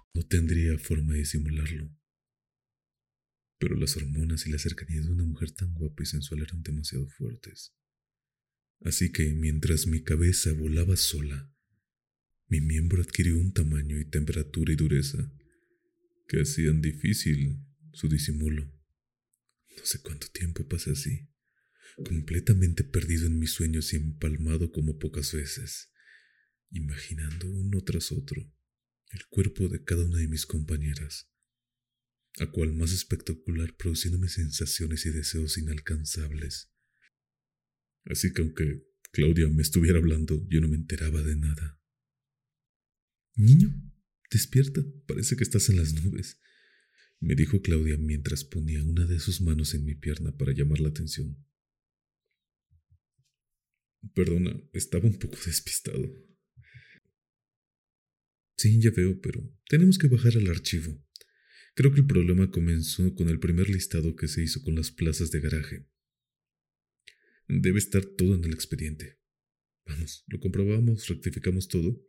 No 0.13 0.23
tendría 0.23 0.77
forma 0.77 1.13
de 1.13 1.25
simularlo. 1.25 1.89
Pero 3.57 3.75
las 3.75 3.95
hormonas 3.95 4.45
y 4.45 4.51
la 4.51 4.59
cercanía 4.59 5.01
de 5.01 5.09
una 5.09 5.23
mujer 5.23 5.51
tan 5.51 5.73
guapa 5.73 6.03
y 6.03 6.05
sensual 6.05 6.41
eran 6.41 6.63
demasiado 6.63 7.07
fuertes. 7.07 7.73
Así 8.81 9.11
que 9.11 9.31
mientras 9.33 9.87
mi 9.87 10.03
cabeza 10.03 10.51
volaba 10.53 10.97
sola, 10.97 11.53
mi 12.47 12.59
miembro 12.59 13.01
adquirió 13.01 13.37
un 13.37 13.53
tamaño 13.53 13.99
y 13.99 14.05
temperatura 14.05 14.73
y 14.73 14.75
dureza 14.75 15.31
que 16.27 16.41
hacían 16.41 16.81
difícil 16.81 17.63
su 17.93 18.09
disimulo. 18.09 18.65
No 19.77 19.85
sé 19.85 20.01
cuánto 20.01 20.27
tiempo 20.27 20.67
pasé 20.67 20.91
así, 20.91 21.29
completamente 22.03 22.83
perdido 22.83 23.27
en 23.27 23.39
mis 23.39 23.51
sueños 23.51 23.93
y 23.93 23.97
empalmado 23.97 24.71
como 24.71 24.97
pocas 24.97 25.33
veces, 25.33 25.91
imaginando 26.71 27.49
uno 27.49 27.81
tras 27.81 28.11
otro 28.11 28.51
el 29.11 29.25
cuerpo 29.27 29.67
de 29.67 29.83
cada 29.83 30.05
una 30.05 30.17
de 30.17 30.27
mis 30.27 30.45
compañeras, 30.45 31.29
a 32.39 32.49
cual 32.49 32.73
más 32.73 32.91
espectacular 32.91 33.75
produciéndome 33.75 34.29
sensaciones 34.29 35.05
y 35.05 35.09
deseos 35.09 35.57
inalcanzables. 35.57 36.71
Así 38.05 38.33
que 38.33 38.41
aunque 38.41 38.87
Claudia 39.11 39.49
me 39.49 39.61
estuviera 39.61 39.99
hablando, 39.99 40.45
yo 40.47 40.61
no 40.61 40.69
me 40.69 40.77
enteraba 40.77 41.21
de 41.21 41.35
nada. 41.35 41.79
Niño, 43.35 43.73
despierta, 44.29 44.81
parece 45.05 45.35
que 45.35 45.43
estás 45.43 45.69
en 45.69 45.77
las 45.77 45.93
nubes, 45.93 46.39
me 47.19 47.35
dijo 47.35 47.61
Claudia 47.61 47.97
mientras 47.97 48.43
ponía 48.43 48.83
una 48.83 49.05
de 49.05 49.19
sus 49.19 49.41
manos 49.41 49.73
en 49.75 49.85
mi 49.85 49.95
pierna 49.95 50.35
para 50.35 50.53
llamar 50.53 50.79
la 50.79 50.89
atención. 50.89 51.37
Perdona, 54.15 54.59
estaba 54.73 55.07
un 55.07 55.19
poco 55.19 55.37
despistado. 55.45 56.11
Sí, 58.61 58.79
ya 58.79 58.91
veo, 58.91 59.19
pero 59.21 59.41
tenemos 59.67 59.97
que 59.97 60.07
bajar 60.07 60.37
al 60.37 60.47
archivo. 60.47 61.03
Creo 61.73 61.91
que 61.91 62.01
el 62.01 62.05
problema 62.05 62.51
comenzó 62.51 63.15
con 63.15 63.27
el 63.27 63.39
primer 63.39 63.71
listado 63.71 64.15
que 64.15 64.27
se 64.27 64.43
hizo 64.43 64.61
con 64.61 64.75
las 64.75 64.91
plazas 64.91 65.31
de 65.31 65.39
garaje. 65.39 65.89
Debe 67.47 67.79
estar 67.79 68.05
todo 68.05 68.35
en 68.35 68.43
el 68.43 68.53
expediente. 68.53 69.17
Vamos, 69.87 70.25
lo 70.27 70.39
comprobamos, 70.39 71.07
rectificamos 71.07 71.69
todo, 71.69 72.05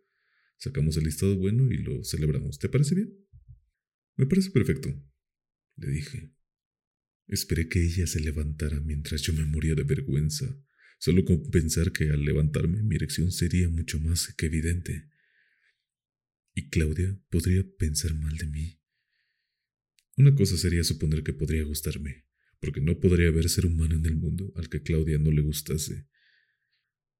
sacamos 0.59 0.99
el 0.99 1.04
listado 1.04 1.38
bueno 1.38 1.73
y 1.73 1.78
lo 1.78 2.04
celebramos. 2.04 2.59
¿Te 2.59 2.68
parece 2.68 2.97
bien? 2.97 3.16
Me 4.16 4.26
parece 4.26 4.50
perfecto, 4.50 4.90
le 5.76 5.90
dije. 5.90 6.35
Esperé 7.28 7.71
que 7.71 7.82
ella 7.82 8.06
se 8.06 8.21
levantara 8.21 8.78
mientras 8.80 9.23
yo 9.23 9.32
me 9.32 9.47
moría 9.47 9.75
de 9.75 9.85
vergüenza, 9.85 10.54
solo 10.99 11.25
con 11.25 11.50
pensar 11.50 11.92
que 11.92 12.11
al 12.11 12.26
levantarme 12.26 12.82
mi 12.82 12.97
erección 12.97 13.32
sería 13.32 13.71
mucho 13.71 13.99
más 14.00 14.35
que 14.35 14.44
evidente. 14.44 15.12
Claudia 16.73 17.21
podría 17.29 17.62
pensar 17.76 18.14
mal 18.14 18.35
de 18.38 18.47
mí. 18.47 18.81
Una 20.17 20.35
cosa 20.35 20.57
sería 20.57 20.83
suponer 20.83 21.23
que 21.23 21.35
podría 21.35 21.64
gustarme, 21.64 22.25
porque 22.61 22.81
no 22.81 22.99
podría 22.99 23.29
haber 23.29 23.50
ser 23.50 23.67
humano 23.67 23.95
en 23.97 24.07
el 24.07 24.17
mundo 24.17 24.55
al 24.57 24.71
que 24.71 24.83
Claudia 24.83 25.19
no 25.19 25.31
le 25.31 25.43
gustase. 25.43 26.09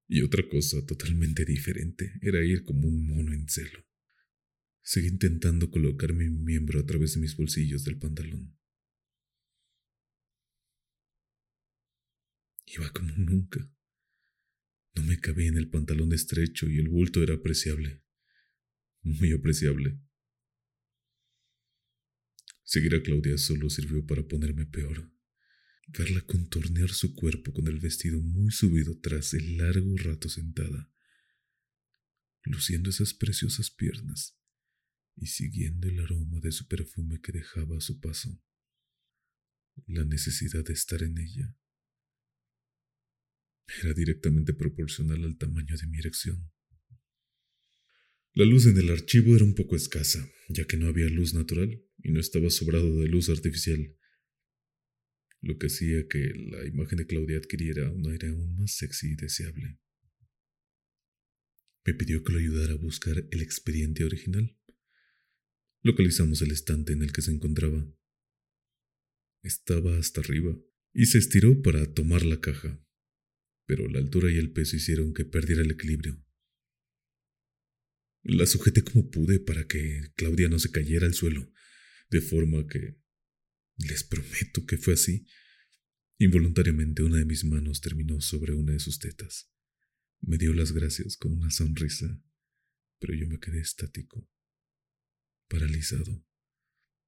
Y 0.07 0.23
otra 0.23 0.49
cosa 0.49 0.83
totalmente 0.87 1.45
diferente 1.45 2.19
era 2.23 2.43
ir 2.43 2.63
como 2.63 2.87
un 2.87 3.05
mono 3.05 3.31
en 3.31 3.47
celo. 3.47 3.85
Seguí 4.81 5.07
intentando 5.07 5.69
colocar 5.69 6.13
mi 6.13 6.29
miembro 6.29 6.79
a 6.79 6.85
través 6.87 7.13
de 7.13 7.21
mis 7.21 7.37
bolsillos 7.37 7.83
del 7.83 7.99
pantalón. 7.99 8.57
Iba 12.65 12.89
como 12.89 13.15
nunca. 13.17 13.71
No 14.95 15.03
me 15.03 15.19
cabía 15.19 15.49
en 15.49 15.57
el 15.57 15.69
pantalón 15.69 16.11
estrecho 16.11 16.67
y 16.67 16.79
el 16.79 16.89
bulto 16.89 17.21
era 17.21 17.35
apreciable. 17.35 18.02
Muy 19.03 19.33
apreciable. 19.33 19.99
Seguir 22.63 22.95
a 22.95 23.03
Claudia 23.03 23.37
solo 23.37 23.69
sirvió 23.69 24.05
para 24.05 24.25
ponerme 24.25 24.65
peor. 24.65 25.11
Verla 25.87 26.21
contornear 26.21 26.89
su 26.89 27.13
cuerpo 27.13 27.51
con 27.51 27.67
el 27.67 27.79
vestido 27.79 28.21
muy 28.21 28.51
subido 28.51 28.97
tras 28.99 29.33
el 29.33 29.57
largo 29.57 29.97
rato 29.97 30.29
sentada, 30.29 30.89
luciendo 32.43 32.89
esas 32.89 33.13
preciosas 33.13 33.69
piernas 33.69 34.39
y 35.17 35.27
siguiendo 35.27 35.89
el 35.89 35.99
aroma 35.99 36.39
de 36.39 36.53
su 36.53 36.65
perfume 36.67 37.19
que 37.19 37.33
dejaba 37.33 37.77
a 37.77 37.81
su 37.81 37.99
paso. 37.99 38.41
La 39.85 40.05
necesidad 40.05 40.63
de 40.63 40.73
estar 40.73 41.03
en 41.03 41.17
ella 41.17 41.57
era 43.81 43.93
directamente 43.93 44.53
proporcional 44.53 45.23
al 45.25 45.37
tamaño 45.37 45.75
de 45.75 45.87
mi 45.87 45.99
erección. 45.99 46.49
La 48.35 48.45
luz 48.45 48.65
en 48.65 48.77
el 48.77 48.89
archivo 48.89 49.35
era 49.35 49.45
un 49.45 49.53
poco 49.53 49.75
escasa, 49.75 50.27
ya 50.49 50.65
que 50.65 50.75
no 50.75 50.87
había 50.87 51.07
luz 51.07 51.35
natural 51.35 51.83
y 52.01 52.11
no 52.11 52.19
estaba 52.19 52.49
sobrado 52.49 52.99
de 52.99 53.07
luz 53.07 53.29
artificial, 53.29 53.95
lo 55.39 55.59
que 55.59 55.67
hacía 55.67 56.07
que 56.07 56.33
la 56.33 56.65
imagen 56.65 56.97
de 56.97 57.05
Claudia 57.05 57.37
adquiriera 57.37 57.91
un 57.91 58.09
aire 58.09 58.29
aún 58.29 58.55
más 58.55 58.71
sexy 58.71 59.11
y 59.11 59.15
deseable. 59.15 59.77
Me 61.85 61.93
pidió 61.93 62.23
que 62.23 62.31
lo 62.31 62.39
ayudara 62.39 62.73
a 62.73 62.77
buscar 62.77 63.27
el 63.29 63.41
expediente 63.41 64.03
original. 64.03 64.57
Localizamos 65.83 66.41
el 66.41 66.51
estante 66.51 66.93
en 66.93 67.03
el 67.03 67.11
que 67.11 67.21
se 67.21 67.31
encontraba. 67.31 67.85
Estaba 69.43 69.97
hasta 69.97 70.21
arriba 70.21 70.57
y 70.93 71.05
se 71.05 71.17
estiró 71.17 71.61
para 71.61 71.93
tomar 71.93 72.23
la 72.23 72.39
caja, 72.39 72.81
pero 73.67 73.87
la 73.89 73.99
altura 73.99 74.31
y 74.31 74.37
el 74.37 74.53
peso 74.53 74.77
hicieron 74.77 75.13
que 75.13 75.25
perdiera 75.25 75.61
el 75.61 75.71
equilibrio. 75.71 76.23
La 78.23 78.45
sujeté 78.45 78.83
como 78.83 79.09
pude 79.09 79.39
para 79.39 79.67
que 79.67 80.13
Claudia 80.15 80.47
no 80.47 80.57
se 80.57 80.71
cayera 80.71 81.05
al 81.05 81.13
suelo, 81.13 81.51
de 82.09 82.21
forma 82.21 82.65
que 82.67 82.97
les 83.77 84.03
prometo 84.03 84.65
que 84.65 84.77
fue 84.77 84.93
así. 84.93 85.27
Involuntariamente 86.19 87.03
una 87.03 87.17
de 87.17 87.25
mis 87.25 87.43
manos 87.43 87.81
terminó 87.81 88.21
sobre 88.21 88.53
una 88.53 88.71
de 88.71 88.79
sus 88.79 88.99
tetas. 88.99 89.51
Me 90.21 90.37
dio 90.37 90.53
las 90.53 90.71
gracias 90.71 91.17
con 91.17 91.33
una 91.33 91.51
sonrisa, 91.51 92.21
pero 92.99 93.13
yo 93.13 93.27
me 93.27 93.39
quedé 93.39 93.59
estático, 93.59 94.31
paralizado, 95.49 96.25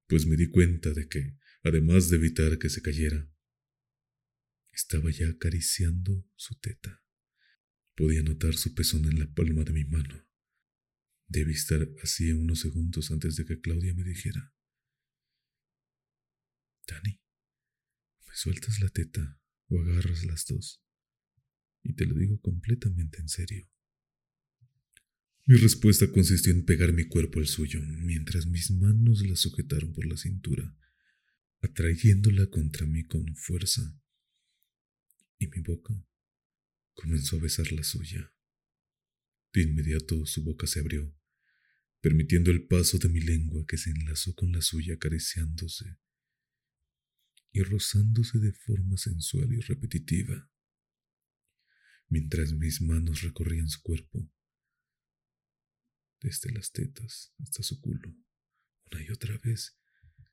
pues 0.07 0.25
me 0.25 0.35
di 0.35 0.49
cuenta 0.49 0.91
de 0.91 1.07
que, 1.07 1.37
además 1.63 2.09
de 2.09 2.17
evitar 2.17 2.57
que 2.57 2.69
se 2.69 2.81
cayera, 2.81 3.31
estaba 4.73 5.09
ya 5.11 5.29
acariciando 5.29 6.29
su 6.35 6.59
teta. 6.59 7.01
Podía 7.95 8.21
notar 8.21 8.55
su 8.55 8.75
pezón 8.75 9.05
en 9.05 9.19
la 9.19 9.33
palma 9.33 9.63
de 9.63 9.71
mi 9.71 9.85
mano. 9.85 10.27
Debí 11.27 11.53
estar 11.53 11.87
así 12.03 12.31
unos 12.31 12.59
segundos 12.59 13.11
antes 13.11 13.35
de 13.35 13.45
que 13.45 13.59
Claudia 13.59 13.93
me 13.93 14.03
dijera. 14.03 14.53
Dani, 16.87 17.19
¿me 18.27 18.33
sueltas 18.35 18.79
la 18.79 18.89
teta 18.89 19.39
o 19.67 19.81
agarras 19.81 20.23
las 20.25 20.45
dos? 20.45 20.83
Y 21.83 21.93
te 21.93 22.05
lo 22.05 22.15
digo 22.15 22.39
completamente 22.41 23.19
en 23.19 23.29
serio. 23.29 23.67
Mi 25.47 25.57
respuesta 25.57 26.11
consistió 26.11 26.51
en 26.51 26.65
pegar 26.65 26.91
mi 26.93 27.07
cuerpo 27.07 27.39
al 27.39 27.45
suyo, 27.45 27.79
mientras 27.81 28.47
mis 28.47 28.71
manos 28.71 29.21
la 29.27 29.35
sujetaron 29.35 29.93
por 29.93 30.07
la 30.07 30.17
cintura, 30.17 30.75
atrayéndola 31.61 32.47
contra 32.47 32.87
mí 32.87 33.05
con 33.05 33.35
fuerza. 33.35 33.95
Y 35.37 35.47
mi 35.47 35.61
boca 35.61 35.93
comenzó 36.93 37.37
a 37.37 37.41
besar 37.41 37.71
la 37.71 37.83
suya. 37.83 38.34
De 39.55 39.61
inmediato 39.61 40.25
su 40.25 40.43
boca 40.43 40.67
se 40.67 40.81
abrió, 40.81 41.15
permitiendo 42.01 42.51
el 42.51 42.67
paso 42.67 42.97
de 42.97 43.07
mi 43.07 43.21
lengua 43.21 43.65
que 43.65 43.77
se 43.77 43.89
enlazó 43.89 44.35
con 44.35 44.51
la 44.51 44.61
suya 44.61 44.95
acariciándose 44.95 45.97
y 47.53 47.61
rozándose 47.61 48.39
de 48.39 48.51
forma 48.51 48.97
sensual 48.97 49.53
y 49.53 49.61
repetitiva, 49.61 50.51
mientras 52.09 52.51
mis 52.51 52.81
manos 52.81 53.21
recorrían 53.21 53.69
su 53.69 53.81
cuerpo, 53.81 54.29
desde 56.19 56.51
las 56.51 56.73
tetas 56.73 57.33
hasta 57.37 57.63
su 57.63 57.79
culo, 57.79 58.13
una 58.91 59.01
y 59.01 59.09
otra 59.09 59.37
vez, 59.37 59.79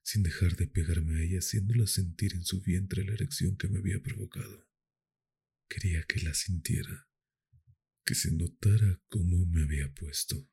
sin 0.02 0.24
dejar 0.24 0.56
de 0.56 0.66
pegarme 0.66 1.20
a 1.20 1.22
ella, 1.22 1.38
haciéndola 1.38 1.86
sentir 1.86 2.34
en 2.34 2.44
su 2.44 2.60
vientre 2.60 3.04
la 3.04 3.12
erección 3.12 3.56
que 3.56 3.68
me 3.68 3.78
había 3.78 4.02
provocado. 4.02 4.68
Quería 5.68 6.02
que 6.08 6.20
la 6.22 6.34
sintiera 6.34 7.11
que 8.04 8.14
se 8.14 8.32
notara 8.32 9.00
cómo 9.08 9.46
me 9.46 9.62
había 9.62 9.92
puesto. 9.94 10.48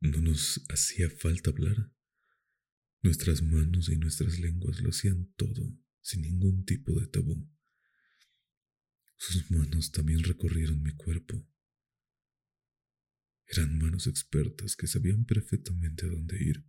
No 0.00 0.20
nos 0.20 0.64
hacía 0.68 1.10
falta 1.10 1.50
hablar. 1.50 1.92
Nuestras 3.02 3.42
manos 3.42 3.88
y 3.88 3.96
nuestras 3.96 4.38
lenguas 4.38 4.80
lo 4.80 4.90
hacían 4.90 5.32
todo, 5.36 5.78
sin 6.00 6.22
ningún 6.22 6.64
tipo 6.64 6.98
de 6.98 7.06
tabú. 7.06 7.50
Sus 9.16 9.50
manos 9.50 9.92
también 9.92 10.22
recorrieron 10.22 10.82
mi 10.82 10.92
cuerpo. 10.92 11.46
Eran 13.46 13.78
manos 13.78 14.06
expertas 14.06 14.76
que 14.76 14.86
sabían 14.86 15.24
perfectamente 15.24 16.06
a 16.06 16.08
dónde 16.08 16.42
ir. 16.42 16.64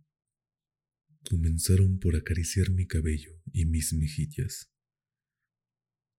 Comenzaron 1.28 1.98
por 1.98 2.16
acariciar 2.16 2.70
mi 2.70 2.86
cabello 2.86 3.42
y 3.52 3.64
mis 3.64 3.92
mejillas. 3.92 4.70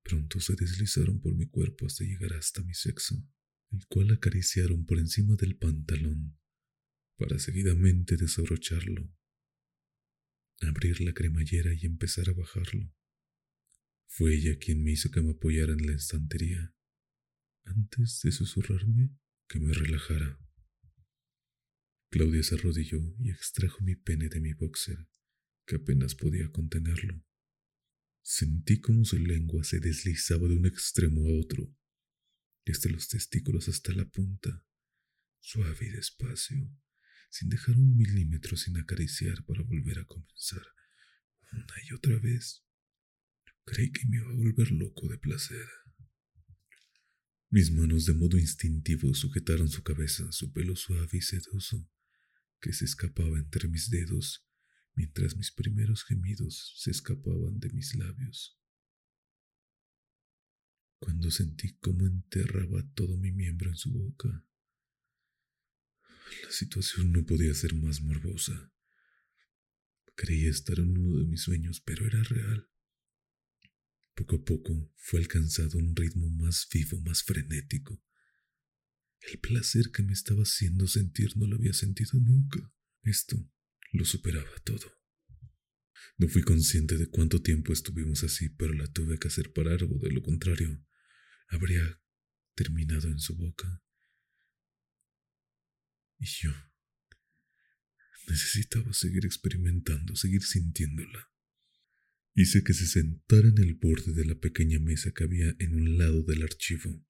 Pronto 0.08 0.40
se 0.40 0.56
deslizaron 0.56 1.20
por 1.20 1.36
mi 1.36 1.48
cuerpo 1.48 1.86
hasta 1.86 2.06
llegar 2.06 2.32
hasta 2.32 2.64
mi 2.64 2.74
sexo, 2.74 3.22
el 3.72 3.86
cual 3.88 4.12
acariciaron 4.12 4.86
por 4.86 5.00
encima 5.00 5.36
del 5.36 5.58
pantalón, 5.58 6.40
para 7.18 7.38
seguidamente 7.40 8.16
desabrocharlo, 8.16 9.14
abrir 10.62 11.02
la 11.02 11.14
cremallera 11.14 11.74
y 11.74 11.86
empezar 11.86 12.30
a 12.30 12.34
bajarlo. 12.34 12.90
Fue 14.08 14.34
ella 14.34 14.58
quien 14.58 14.82
me 14.82 14.92
hizo 14.92 15.12
que 15.12 15.22
me 15.22 15.32
apoyara 15.32 15.74
en 15.74 15.86
la 15.86 15.94
estantería, 15.94 16.74
antes 17.66 18.22
de 18.24 18.32
susurrarme 18.32 19.10
que 19.50 19.60
me 19.60 19.74
relajara. 19.74 20.40
Claudia 22.12 22.44
se 22.44 22.56
arrodilló 22.56 23.14
y 23.20 23.30
extrajo 23.32 23.82
mi 23.82 23.96
pene 23.96 24.30
de 24.30 24.40
mi 24.40 24.54
boxer, 24.54 25.10
que 25.66 25.76
apenas 25.76 26.16
podía 26.16 26.50
contenerlo. 26.50 27.27
Sentí 28.30 28.82
como 28.82 29.06
su 29.06 29.18
lengua 29.18 29.64
se 29.64 29.80
deslizaba 29.80 30.50
de 30.50 30.56
un 30.58 30.66
extremo 30.66 31.22
a 31.26 31.40
otro, 31.40 31.74
desde 32.66 32.90
los 32.90 33.08
testículos 33.08 33.70
hasta 33.70 33.94
la 33.94 34.04
punta, 34.04 34.66
suave 35.40 35.88
y 35.88 35.92
despacio, 35.92 36.70
sin 37.30 37.48
dejar 37.48 37.78
un 37.78 37.96
milímetro 37.96 38.58
sin 38.58 38.76
acariciar 38.76 39.46
para 39.46 39.64
volver 39.64 40.00
a 40.00 40.06
comenzar 40.06 40.62
una 41.54 41.74
y 41.90 41.94
otra 41.94 42.20
vez. 42.20 42.66
Creí 43.64 43.94
que 43.94 44.06
me 44.10 44.18
iba 44.18 44.30
a 44.30 44.36
volver 44.36 44.74
loco 44.74 45.08
de 45.08 45.18
placer. 45.18 45.66
Mis 47.50 47.72
manos 47.72 48.06
de 48.06 48.14
modo 48.14 48.38
instintivo 48.38 49.14
sujetaron 49.14 49.70
su 49.70 49.84
cabeza, 49.84 50.30
su 50.34 50.52
pelo 50.52 50.76
suave 50.76 51.08
y 51.14 51.22
sedoso, 51.22 51.90
que 52.60 52.74
se 52.74 52.84
escapaba 52.84 53.40
entre 53.40 53.70
mis 53.70 53.90
dedos 53.90 54.47
mientras 54.98 55.38
mis 55.38 55.52
primeros 55.52 56.04
gemidos 56.04 56.74
se 56.76 56.90
escapaban 56.90 57.60
de 57.60 57.70
mis 57.70 57.96
labios. 57.96 58.60
Cuando 61.00 61.30
sentí 61.30 61.78
cómo 61.78 62.08
enterraba 62.08 62.84
todo 62.96 63.16
mi 63.16 63.32
miembro 63.32 63.70
en 63.70 63.76
su 63.76 63.94
boca, 63.94 64.44
la 66.44 66.52
situación 66.52 67.12
no 67.12 67.26
podía 67.26 67.54
ser 67.54 67.76
más 67.76 68.02
morbosa. 68.02 68.74
Creía 70.16 70.50
estar 70.50 70.80
en 70.80 70.98
uno 70.98 71.20
de 71.20 71.26
mis 71.26 71.44
sueños, 71.44 71.80
pero 71.80 72.08
era 72.08 72.24
real. 72.24 72.68
Poco 74.16 74.38
a 74.38 74.44
poco 74.44 74.92
fue 74.96 75.20
alcanzado 75.20 75.78
un 75.78 75.96
ritmo 75.96 76.28
más 76.32 76.68
vivo, 76.74 77.00
más 77.02 77.22
frenético. 77.22 78.04
El 79.22 79.38
placer 79.40 79.92
que 79.92 80.02
me 80.02 80.14
estaba 80.14 80.42
haciendo 80.42 80.88
sentir 80.88 81.38
no 81.38 81.46
lo 81.46 81.58
había 81.58 81.74
sentido 81.74 82.20
nunca. 82.20 82.74
Esto 83.04 83.48
lo 83.92 84.06
superaba 84.06 84.52
todo. 84.64 84.92
No 86.18 86.28
fui 86.28 86.42
consciente 86.42 86.98
de 86.98 87.08
cuánto 87.08 87.42
tiempo 87.42 87.74
estuvimos 87.74 88.24
así, 88.24 88.50
pero 88.50 88.74
la 88.74 88.88
tuve 88.88 89.20
que 89.20 89.28
hacer 89.28 89.54
parar 89.54 89.84
o 89.84 90.00
de 90.00 90.12
lo 90.12 90.22
contrario, 90.22 90.84
habría 91.48 92.02
terminado 92.56 93.08
en 93.08 93.20
su 93.20 93.36
boca. 93.36 93.84
Y 96.20 96.26
yo 96.26 96.52
necesitaba 98.28 98.92
seguir 98.94 99.26
experimentando, 99.26 100.16
seguir 100.16 100.44
sintiéndola. 100.44 101.32
Hice 102.34 102.64
que 102.64 102.74
se 102.74 102.88
sentara 102.88 103.48
en 103.48 103.60
el 103.60 103.76
borde 103.76 104.14
de 104.14 104.26
la 104.26 104.36
pequeña 104.36 104.80
mesa 104.80 105.12
que 105.12 105.24
había 105.24 105.56
en 105.60 105.76
un 105.76 105.98
lado 105.98 106.24
del 106.24 106.44
archivo. 106.44 107.06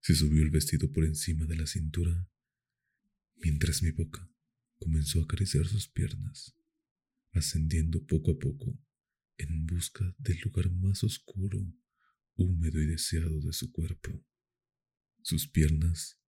Se 0.00 0.14
subió 0.14 0.42
el 0.42 0.50
vestido 0.50 0.92
por 0.92 1.04
encima 1.04 1.46
de 1.46 1.56
la 1.56 1.66
cintura, 1.66 2.28
mientras 3.36 3.82
mi 3.82 3.90
boca 3.90 4.31
comenzó 4.82 5.20
a 5.20 5.22
acariciar 5.22 5.64
sus 5.68 5.86
piernas, 5.86 6.56
ascendiendo 7.32 8.04
poco 8.04 8.32
a 8.32 8.38
poco 8.38 8.76
en 9.38 9.64
busca 9.64 10.12
del 10.18 10.40
lugar 10.40 10.72
más 10.72 11.04
oscuro, 11.04 11.72
húmedo 12.34 12.80
y 12.80 12.86
deseado 12.86 13.40
de 13.40 13.52
su 13.52 13.70
cuerpo. 13.70 14.10
Sus 15.22 15.48
piernas 15.48 16.18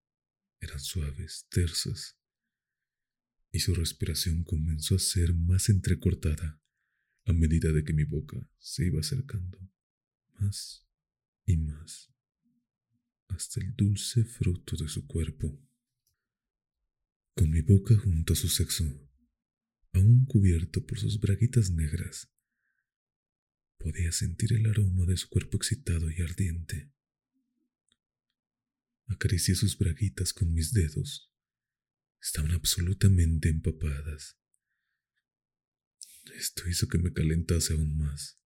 eran 0.61 0.79
suaves, 0.79 1.49
tersas, 1.51 2.17
y 3.51 3.59
su 3.59 3.75
respiración 3.75 4.45
comenzó 4.45 4.95
a 4.95 5.01
ser 5.01 5.35
más 5.35 5.69
entrecortada 5.69 6.63
a 7.25 7.33
medida 7.33 7.73
de 7.73 7.83
que 7.83 7.93
mi 7.93 8.05
boca 8.05 8.49
se 8.59 8.87
iba 8.87 9.01
acercando 9.01 9.59
más 10.39 10.87
y 11.45 11.57
más 11.57 12.13
hasta 13.27 13.61
el 13.61 13.75
dulce 13.75 14.25
fruto 14.25 14.77
de 14.77 14.89
su 14.89 15.09
cuerpo. 15.09 15.61
Con 17.35 17.51
mi 17.51 17.63
boca 17.63 17.97
junto 17.97 18.33
a 18.33 18.37
su 18.37 18.49
sexo, 18.49 18.85
aún 19.93 20.25
cubierto 20.25 20.87
por 20.87 21.01
sus 21.01 21.19
braguitas 21.19 21.71
negras, 21.71 22.33
podía 23.77 24.13
sentir 24.13 24.53
el 24.53 24.67
aroma 24.67 25.05
de 25.05 25.17
su 25.17 25.29
cuerpo 25.29 25.57
excitado 25.57 26.13
y 26.13 26.23
ardiente. 26.23 26.93
Acaricié 29.09 29.57
sus 29.57 29.77
braguitas 29.77 30.33
con 30.33 30.53
mis 30.53 30.73
dedos. 30.73 31.33
Estaban 32.23 32.53
absolutamente 32.53 33.49
empapadas. 33.49 34.39
Esto 36.37 36.69
hizo 36.69 36.89
que 36.89 36.99
me 36.99 37.13
calentase 37.13 37.73
aún 37.73 37.99
más. 37.99 38.39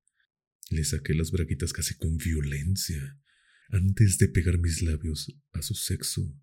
Le 0.70 0.82
saqué 0.84 1.12
las 1.12 1.30
braguitas 1.30 1.74
casi 1.74 1.94
con 1.94 2.16
violencia, 2.16 3.20
antes 3.68 4.16
de 4.16 4.28
pegar 4.28 4.58
mis 4.58 4.80
labios 4.80 5.38
a 5.52 5.60
su 5.60 5.74
sexo, 5.74 6.34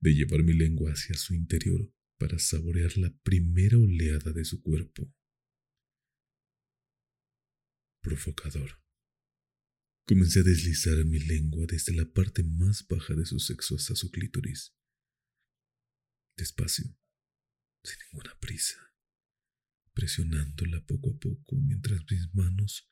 de 0.00 0.14
llevar 0.14 0.42
mi 0.42 0.54
lengua 0.54 0.92
hacia 0.92 1.14
su 1.14 1.34
interior 1.34 1.92
para 2.18 2.38
saborear 2.38 2.96
la 2.96 3.14
primera 3.22 3.78
oleada 3.78 4.32
de 4.32 4.44
su 4.44 4.62
cuerpo. 4.62 5.12
Provocador. 8.02 8.82
Comencé 10.06 10.40
a 10.40 10.42
deslizar 10.42 11.04
mi 11.04 11.18
lengua 11.18 11.66
desde 11.68 11.92
la 11.92 12.10
parte 12.10 12.42
más 12.42 12.86
baja 12.88 13.14
de 13.14 13.26
su 13.26 13.38
sexo 13.38 13.76
hasta 13.76 13.94
su 13.94 14.10
clítoris. 14.10 14.74
Despacio, 16.36 16.96
sin 17.84 17.98
ninguna 18.06 18.38
prisa, 18.40 18.78
presionándola 19.92 20.84
poco 20.86 21.10
a 21.10 21.18
poco 21.18 21.56
mientras 21.60 22.00
mis 22.10 22.34
manos 22.34 22.90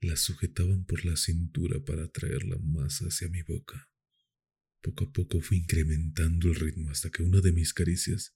la 0.00 0.16
sujetaban 0.16 0.84
por 0.84 1.04
la 1.04 1.16
cintura 1.16 1.84
para 1.84 2.04
atraerla 2.04 2.58
más 2.58 2.98
hacia 2.98 3.28
mi 3.28 3.42
boca. 3.42 3.91
Poco 4.82 5.04
a 5.04 5.12
poco 5.12 5.40
fui 5.40 5.58
incrementando 5.58 6.48
el 6.48 6.56
ritmo 6.56 6.90
hasta 6.90 7.08
que 7.08 7.22
una 7.22 7.40
de 7.40 7.52
mis 7.52 7.72
caricias 7.72 8.34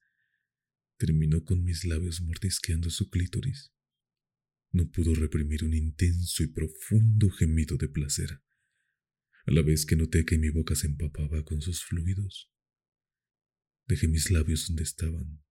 terminó 0.96 1.44
con 1.44 1.64
mis 1.64 1.84
labios 1.84 2.20
mordisqueando 2.20 2.88
su 2.88 3.10
clítoris. 3.10 3.72
No 4.70 4.88
pudo 4.90 5.14
reprimir 5.14 5.64
un 5.64 5.74
intenso 5.74 6.44
y 6.44 6.46
profundo 6.46 7.30
gemido 7.30 7.76
de 7.76 7.88
placer, 7.88 8.42
a 9.44 9.50
la 9.50 9.62
vez 9.62 9.86
que 9.86 9.96
noté 9.96 10.24
que 10.24 10.38
mi 10.38 10.50
boca 10.50 10.76
se 10.76 10.86
empapaba 10.86 11.44
con 11.44 11.60
sus 11.60 11.84
fluidos. 11.84 12.50
Dejé 13.88 14.06
mis 14.06 14.30
labios 14.30 14.68
donde 14.68 14.84
estaban, 14.84 15.42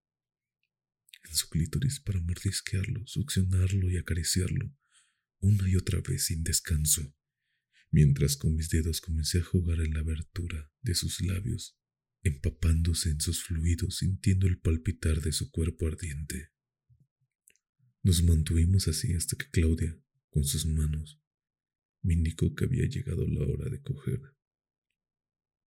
en 1.24 1.34
su 1.34 1.48
clítoris, 1.50 2.00
para 2.00 2.20
mordisquearlo, 2.20 3.06
succionarlo 3.06 3.90
y 3.90 3.98
acariciarlo, 3.98 4.74
una 5.40 5.68
y 5.68 5.76
otra 5.76 6.00
vez 6.00 6.26
sin 6.26 6.42
descanso, 6.42 7.14
mientras 7.90 8.36
con 8.36 8.54
mis 8.54 8.68
dedos 8.68 9.00
comencé 9.00 9.38
a 9.38 9.44
jugar 9.44 9.80
en 9.80 9.94
la 9.94 10.00
abertura 10.00 10.70
de 10.82 10.94
sus 10.94 11.20
labios, 11.20 11.78
empapándose 12.22 13.10
en 13.10 13.20
sus 13.20 13.42
fluidos, 13.42 13.98
sintiendo 13.98 14.46
el 14.46 14.58
palpitar 14.58 15.20
de 15.20 15.32
su 15.32 15.50
cuerpo 15.50 15.86
ardiente. 15.86 16.52
Nos 18.02 18.22
mantuvimos 18.22 18.88
así 18.88 19.14
hasta 19.14 19.36
que 19.36 19.50
Claudia, 19.50 19.98
con 20.30 20.44
sus 20.44 20.66
manos, 20.66 21.20
me 22.02 22.14
indicó 22.14 22.54
que 22.54 22.64
había 22.64 22.86
llegado 22.86 23.26
la 23.26 23.44
hora 23.44 23.68
de 23.68 23.80
coger. 23.80 24.20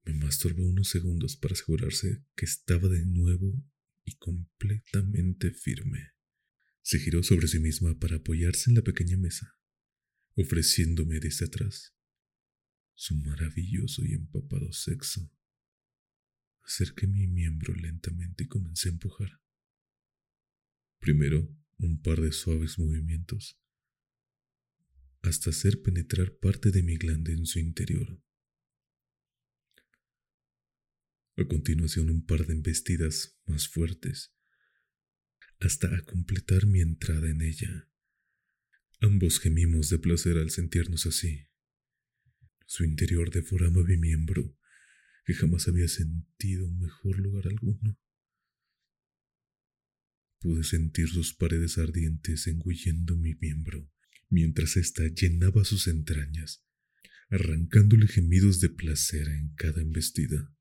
Me 0.05 0.13
masturbó 0.13 0.65
unos 0.65 0.87
segundos 0.89 1.35
para 1.35 1.53
asegurarse 1.53 2.23
que 2.35 2.45
estaba 2.45 2.87
de 2.87 3.05
nuevo 3.05 3.61
y 4.05 4.15
completamente 4.15 5.51
firme. 5.51 6.11
Se 6.81 6.99
giró 6.99 7.23
sobre 7.23 7.47
sí 7.47 7.59
misma 7.59 7.99
para 7.99 8.17
apoyarse 8.17 8.69
en 8.69 8.77
la 8.77 8.81
pequeña 8.81 9.17
mesa, 9.17 9.57
ofreciéndome 10.35 11.19
desde 11.19 11.45
atrás 11.45 11.98
su 12.99 13.15
maravilloso 13.15 14.03
y 14.05 14.11
empapado 14.13 14.73
sexo. 14.73 15.31
Acerqué 16.63 17.07
mi 17.07 17.27
miembro 17.27 17.73
lentamente 17.73 18.43
y 18.43 18.47
comencé 18.47 18.89
a 18.89 18.91
empujar. 18.91 19.41
Primero 20.99 21.49
un 21.77 22.01
par 22.01 22.19
de 22.19 22.33
suaves 22.33 22.77
movimientos 22.77 23.57
hasta 25.21 25.51
hacer 25.51 25.81
penetrar 25.81 26.35
parte 26.39 26.71
de 26.71 26.83
mi 26.83 26.97
glande 26.97 27.31
en 27.31 27.45
su 27.45 27.59
interior. 27.59 28.21
A 31.37 31.45
continuación 31.45 32.09
un 32.09 32.25
par 32.25 32.45
de 32.47 32.53
embestidas 32.53 33.39
más 33.45 33.69
fuertes 33.69 34.35
hasta 35.61 36.01
completar 36.03 36.65
mi 36.65 36.81
entrada 36.81 37.29
en 37.29 37.41
ella. 37.43 37.89
Ambos 38.99 39.39
gemimos 39.39 39.89
de 39.89 39.99
placer 39.99 40.37
al 40.37 40.49
sentirnos 40.49 41.05
así. 41.05 41.48
Su 42.69 42.83
interior 42.83 43.31
devoraba 43.31 43.81
mi 43.81 43.97
miembro, 43.97 44.55
que 45.25 45.33
jamás 45.33 45.67
había 45.67 45.87
sentido 45.87 46.69
mejor 46.69 47.17
lugar 47.17 47.47
alguno. 47.47 47.99
Pude 50.39 50.63
sentir 50.63 51.09
sus 51.09 51.33
paredes 51.33 51.79
ardientes 51.79 52.45
engullendo 52.45 53.17
mi 53.17 53.33
miembro, 53.33 53.91
mientras 54.29 54.77
ésta 54.77 55.01
llenaba 55.07 55.65
sus 55.65 55.87
entrañas, 55.87 56.63
arrancándole 57.31 58.07
gemidos 58.07 58.59
de 58.59 58.69
placer 58.69 59.29
en 59.29 59.55
cada 59.55 59.81
embestida. 59.81 60.55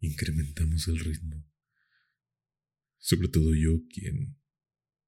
Incrementamos 0.00 0.88
el 0.88 0.98
ritmo, 0.98 1.48
sobre 2.98 3.28
todo 3.28 3.54
yo 3.54 3.86
quien 3.88 4.36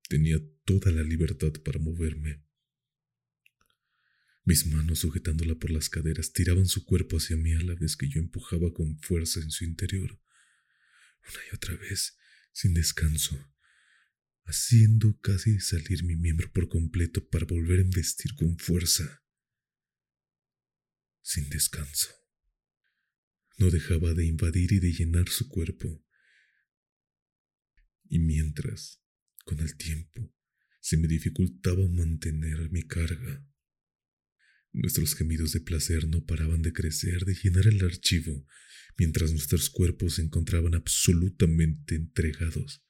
tenía 0.08 0.38
toda 0.64 0.92
la 0.92 1.02
libertad 1.02 1.52
para 1.64 1.80
moverme. 1.80 2.44
Mis 4.46 4.66
manos 4.66 4.98
sujetándola 4.98 5.54
por 5.54 5.70
las 5.70 5.88
caderas 5.88 6.32
tiraban 6.32 6.66
su 6.66 6.84
cuerpo 6.84 7.16
hacia 7.16 7.36
mí 7.36 7.54
a 7.54 7.60
la 7.60 7.74
vez 7.74 7.96
que 7.96 8.08
yo 8.08 8.20
empujaba 8.20 8.74
con 8.74 8.98
fuerza 9.00 9.40
en 9.40 9.50
su 9.50 9.64
interior. 9.64 10.20
Una 11.22 11.40
y 11.50 11.54
otra 11.54 11.74
vez 11.76 12.18
sin 12.52 12.74
descanso, 12.74 13.52
haciendo 14.44 15.18
casi 15.20 15.58
salir 15.60 16.04
mi 16.04 16.14
miembro 16.14 16.52
por 16.52 16.68
completo 16.68 17.26
para 17.28 17.46
volver 17.46 17.78
a 17.78 17.82
investir 17.82 18.34
con 18.34 18.58
fuerza. 18.58 19.24
Sin 21.22 21.48
descanso. 21.48 22.10
No 23.56 23.70
dejaba 23.70 24.12
de 24.12 24.26
invadir 24.26 24.72
y 24.72 24.78
de 24.78 24.92
llenar 24.92 25.30
su 25.30 25.48
cuerpo. 25.48 26.04
Y 28.04 28.18
mientras, 28.18 29.02
con 29.44 29.58
el 29.60 29.74
tiempo, 29.76 30.34
se 30.80 30.98
me 30.98 31.08
dificultaba 31.08 31.88
mantener 31.88 32.70
mi 32.70 32.82
carga. 32.82 33.48
Nuestros 34.74 35.14
gemidos 35.14 35.52
de 35.52 35.60
placer 35.60 36.08
no 36.08 36.26
paraban 36.26 36.60
de 36.60 36.72
crecer, 36.72 37.24
de 37.24 37.34
llenar 37.34 37.68
el 37.68 37.84
archivo, 37.84 38.44
mientras 38.98 39.30
nuestros 39.30 39.70
cuerpos 39.70 40.16
se 40.16 40.22
encontraban 40.22 40.74
absolutamente 40.74 41.94
entregados 41.94 42.84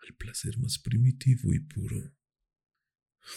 al 0.00 0.16
placer 0.16 0.58
más 0.58 0.80
primitivo 0.80 1.54
y 1.54 1.60
puro. 1.60 2.12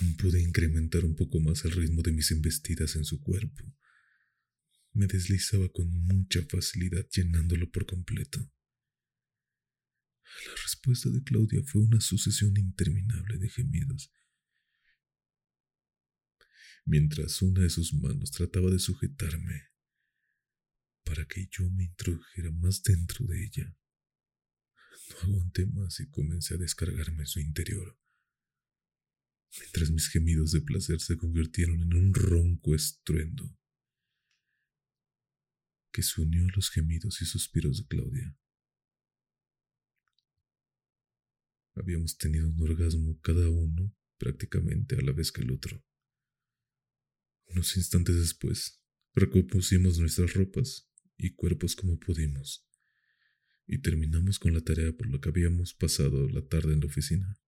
Aún 0.01 0.17
pude 0.17 0.41
incrementar 0.41 1.05
un 1.05 1.15
poco 1.15 1.39
más 1.39 1.63
el 1.63 1.73
ritmo 1.73 2.01
de 2.01 2.11
mis 2.11 2.31
embestidas 2.31 2.95
en 2.95 3.05
su 3.05 3.21
cuerpo. 3.21 3.63
Me 4.93 5.05
deslizaba 5.05 5.69
con 5.69 5.87
mucha 5.91 6.43
facilidad 6.49 7.07
llenándolo 7.09 7.69
por 7.69 7.85
completo. 7.85 8.51
La 10.47 10.55
respuesta 10.63 11.11
de 11.11 11.21
Claudia 11.21 11.61
fue 11.63 11.83
una 11.83 12.01
sucesión 12.01 12.57
interminable 12.57 13.37
de 13.37 13.47
gemidos. 13.47 14.11
Mientras 16.85 17.41
una 17.41 17.61
de 17.61 17.69
sus 17.69 17.93
manos 17.93 18.31
trataba 18.31 18.69
de 18.69 18.79
sujetarme 18.79 19.69
para 21.03 21.25
que 21.25 21.47
yo 21.51 21.69
me 21.69 21.85
introdujera 21.85 22.51
más 22.51 22.83
dentro 22.83 23.25
de 23.25 23.43
ella. 23.43 23.77
No 25.09 25.19
aguanté 25.19 25.65
más 25.67 25.99
y 25.99 26.09
comencé 26.09 26.55
a 26.55 26.57
descargarme 26.57 27.21
en 27.21 27.27
su 27.27 27.39
interior, 27.39 27.97
mientras 29.59 29.91
mis 29.91 30.09
gemidos 30.09 30.51
de 30.51 30.61
placer 30.61 30.99
se 30.99 31.15
convirtieron 31.15 31.81
en 31.81 31.93
un 31.93 32.13
ronco 32.13 32.73
estruendo 32.73 33.57
que 35.91 36.03
se 36.03 36.21
unió 36.21 36.43
a 36.43 36.55
los 36.55 36.69
gemidos 36.69 37.21
y 37.21 37.25
suspiros 37.25 37.77
de 37.77 37.87
Claudia. 37.87 38.37
Habíamos 41.75 42.17
tenido 42.17 42.49
un 42.49 42.61
orgasmo 42.61 43.19
cada 43.21 43.49
uno 43.49 43.93
prácticamente 44.17 44.95
a 44.95 45.01
la 45.01 45.11
vez 45.11 45.31
que 45.31 45.41
el 45.41 45.51
otro. 45.51 45.81
Unos 47.47 47.77
instantes 47.77 48.17
después, 48.17 48.81
recompusimos 49.13 49.99
nuestras 49.99 50.33
ropas 50.33 50.89
y 51.17 51.31
cuerpos 51.31 51.75
como 51.75 51.99
pudimos, 51.99 52.67
y 53.67 53.79
terminamos 53.79 54.39
con 54.39 54.53
la 54.53 54.61
tarea 54.61 54.91
por 54.91 55.09
la 55.09 55.19
que 55.19 55.29
habíamos 55.29 55.73
pasado 55.73 56.27
la 56.29 56.45
tarde 56.45 56.73
en 56.73 56.81
la 56.81 56.87
oficina. 56.87 57.39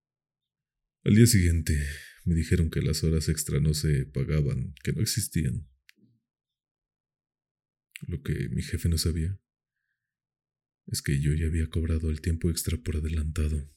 Al 1.04 1.14
día 1.14 1.26
siguiente 1.26 1.86
me 2.24 2.34
dijeron 2.34 2.70
que 2.70 2.82
las 2.82 3.04
horas 3.04 3.28
extra 3.28 3.60
no 3.60 3.74
se 3.74 4.04
pagaban, 4.04 4.74
que 4.82 4.92
no 4.92 5.00
existían. 5.00 5.68
Lo 8.06 8.22
que 8.22 8.48
mi 8.50 8.62
jefe 8.62 8.88
no 8.88 8.98
sabía 8.98 9.38
es 10.86 11.02
que 11.02 11.20
yo 11.20 11.34
ya 11.34 11.46
había 11.46 11.68
cobrado 11.68 12.10
el 12.10 12.20
tiempo 12.20 12.50
extra 12.50 12.76
por 12.78 12.96
adelantado. 12.96 13.70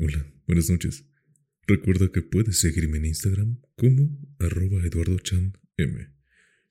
Hola, 0.00 0.26
buenas 0.48 0.68
noches. 0.70 1.04
Recuerda 1.68 2.10
que 2.10 2.20
puedes 2.20 2.58
seguirme 2.58 2.98
en 2.98 3.04
Instagram 3.04 3.60
como 3.76 4.18
arroba 4.40 4.84
eduardochanm. 4.84 5.52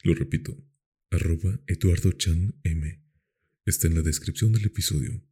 Lo 0.03 0.13
repito, 0.13 0.61
arroba 1.09 1.57
eduardochanm. 1.67 2.51
Está 3.65 3.87
en 3.87 3.95
la 3.95 4.01
descripción 4.01 4.51
del 4.51 4.65
episodio. 4.65 5.23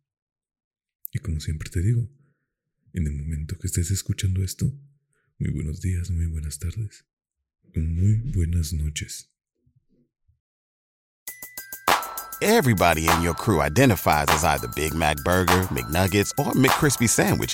Y 1.12 1.20
como 1.20 1.42
siempre 1.42 1.70
te 1.70 1.82
digo, 1.82 2.10
en 2.94 3.08
el 3.08 3.14
momento 3.14 3.58
que 3.58 3.68
estés 3.68 3.92
escuchando 3.92 4.42
esto, 4.42 4.74
muy 5.38 5.50
buenos 5.52 5.82
días, 5.82 6.12
muy 6.12 6.28
buenas 6.28 6.60
tardes, 6.60 7.06
muy 7.76 8.16
buenas 8.34 8.72
noches. 8.72 9.28
Everybody 12.42 13.08
in 13.08 13.22
your 13.22 13.36
crew 13.36 13.62
identifies 13.62 14.30
as 14.30 14.46
either 14.46 14.70
Big 14.70 14.94
Mac 14.96 15.18
Burger, 15.26 15.68
McNuggets, 15.70 16.32
or 16.40 16.54
McCrispy 16.54 17.08
Sandwich. 17.08 17.54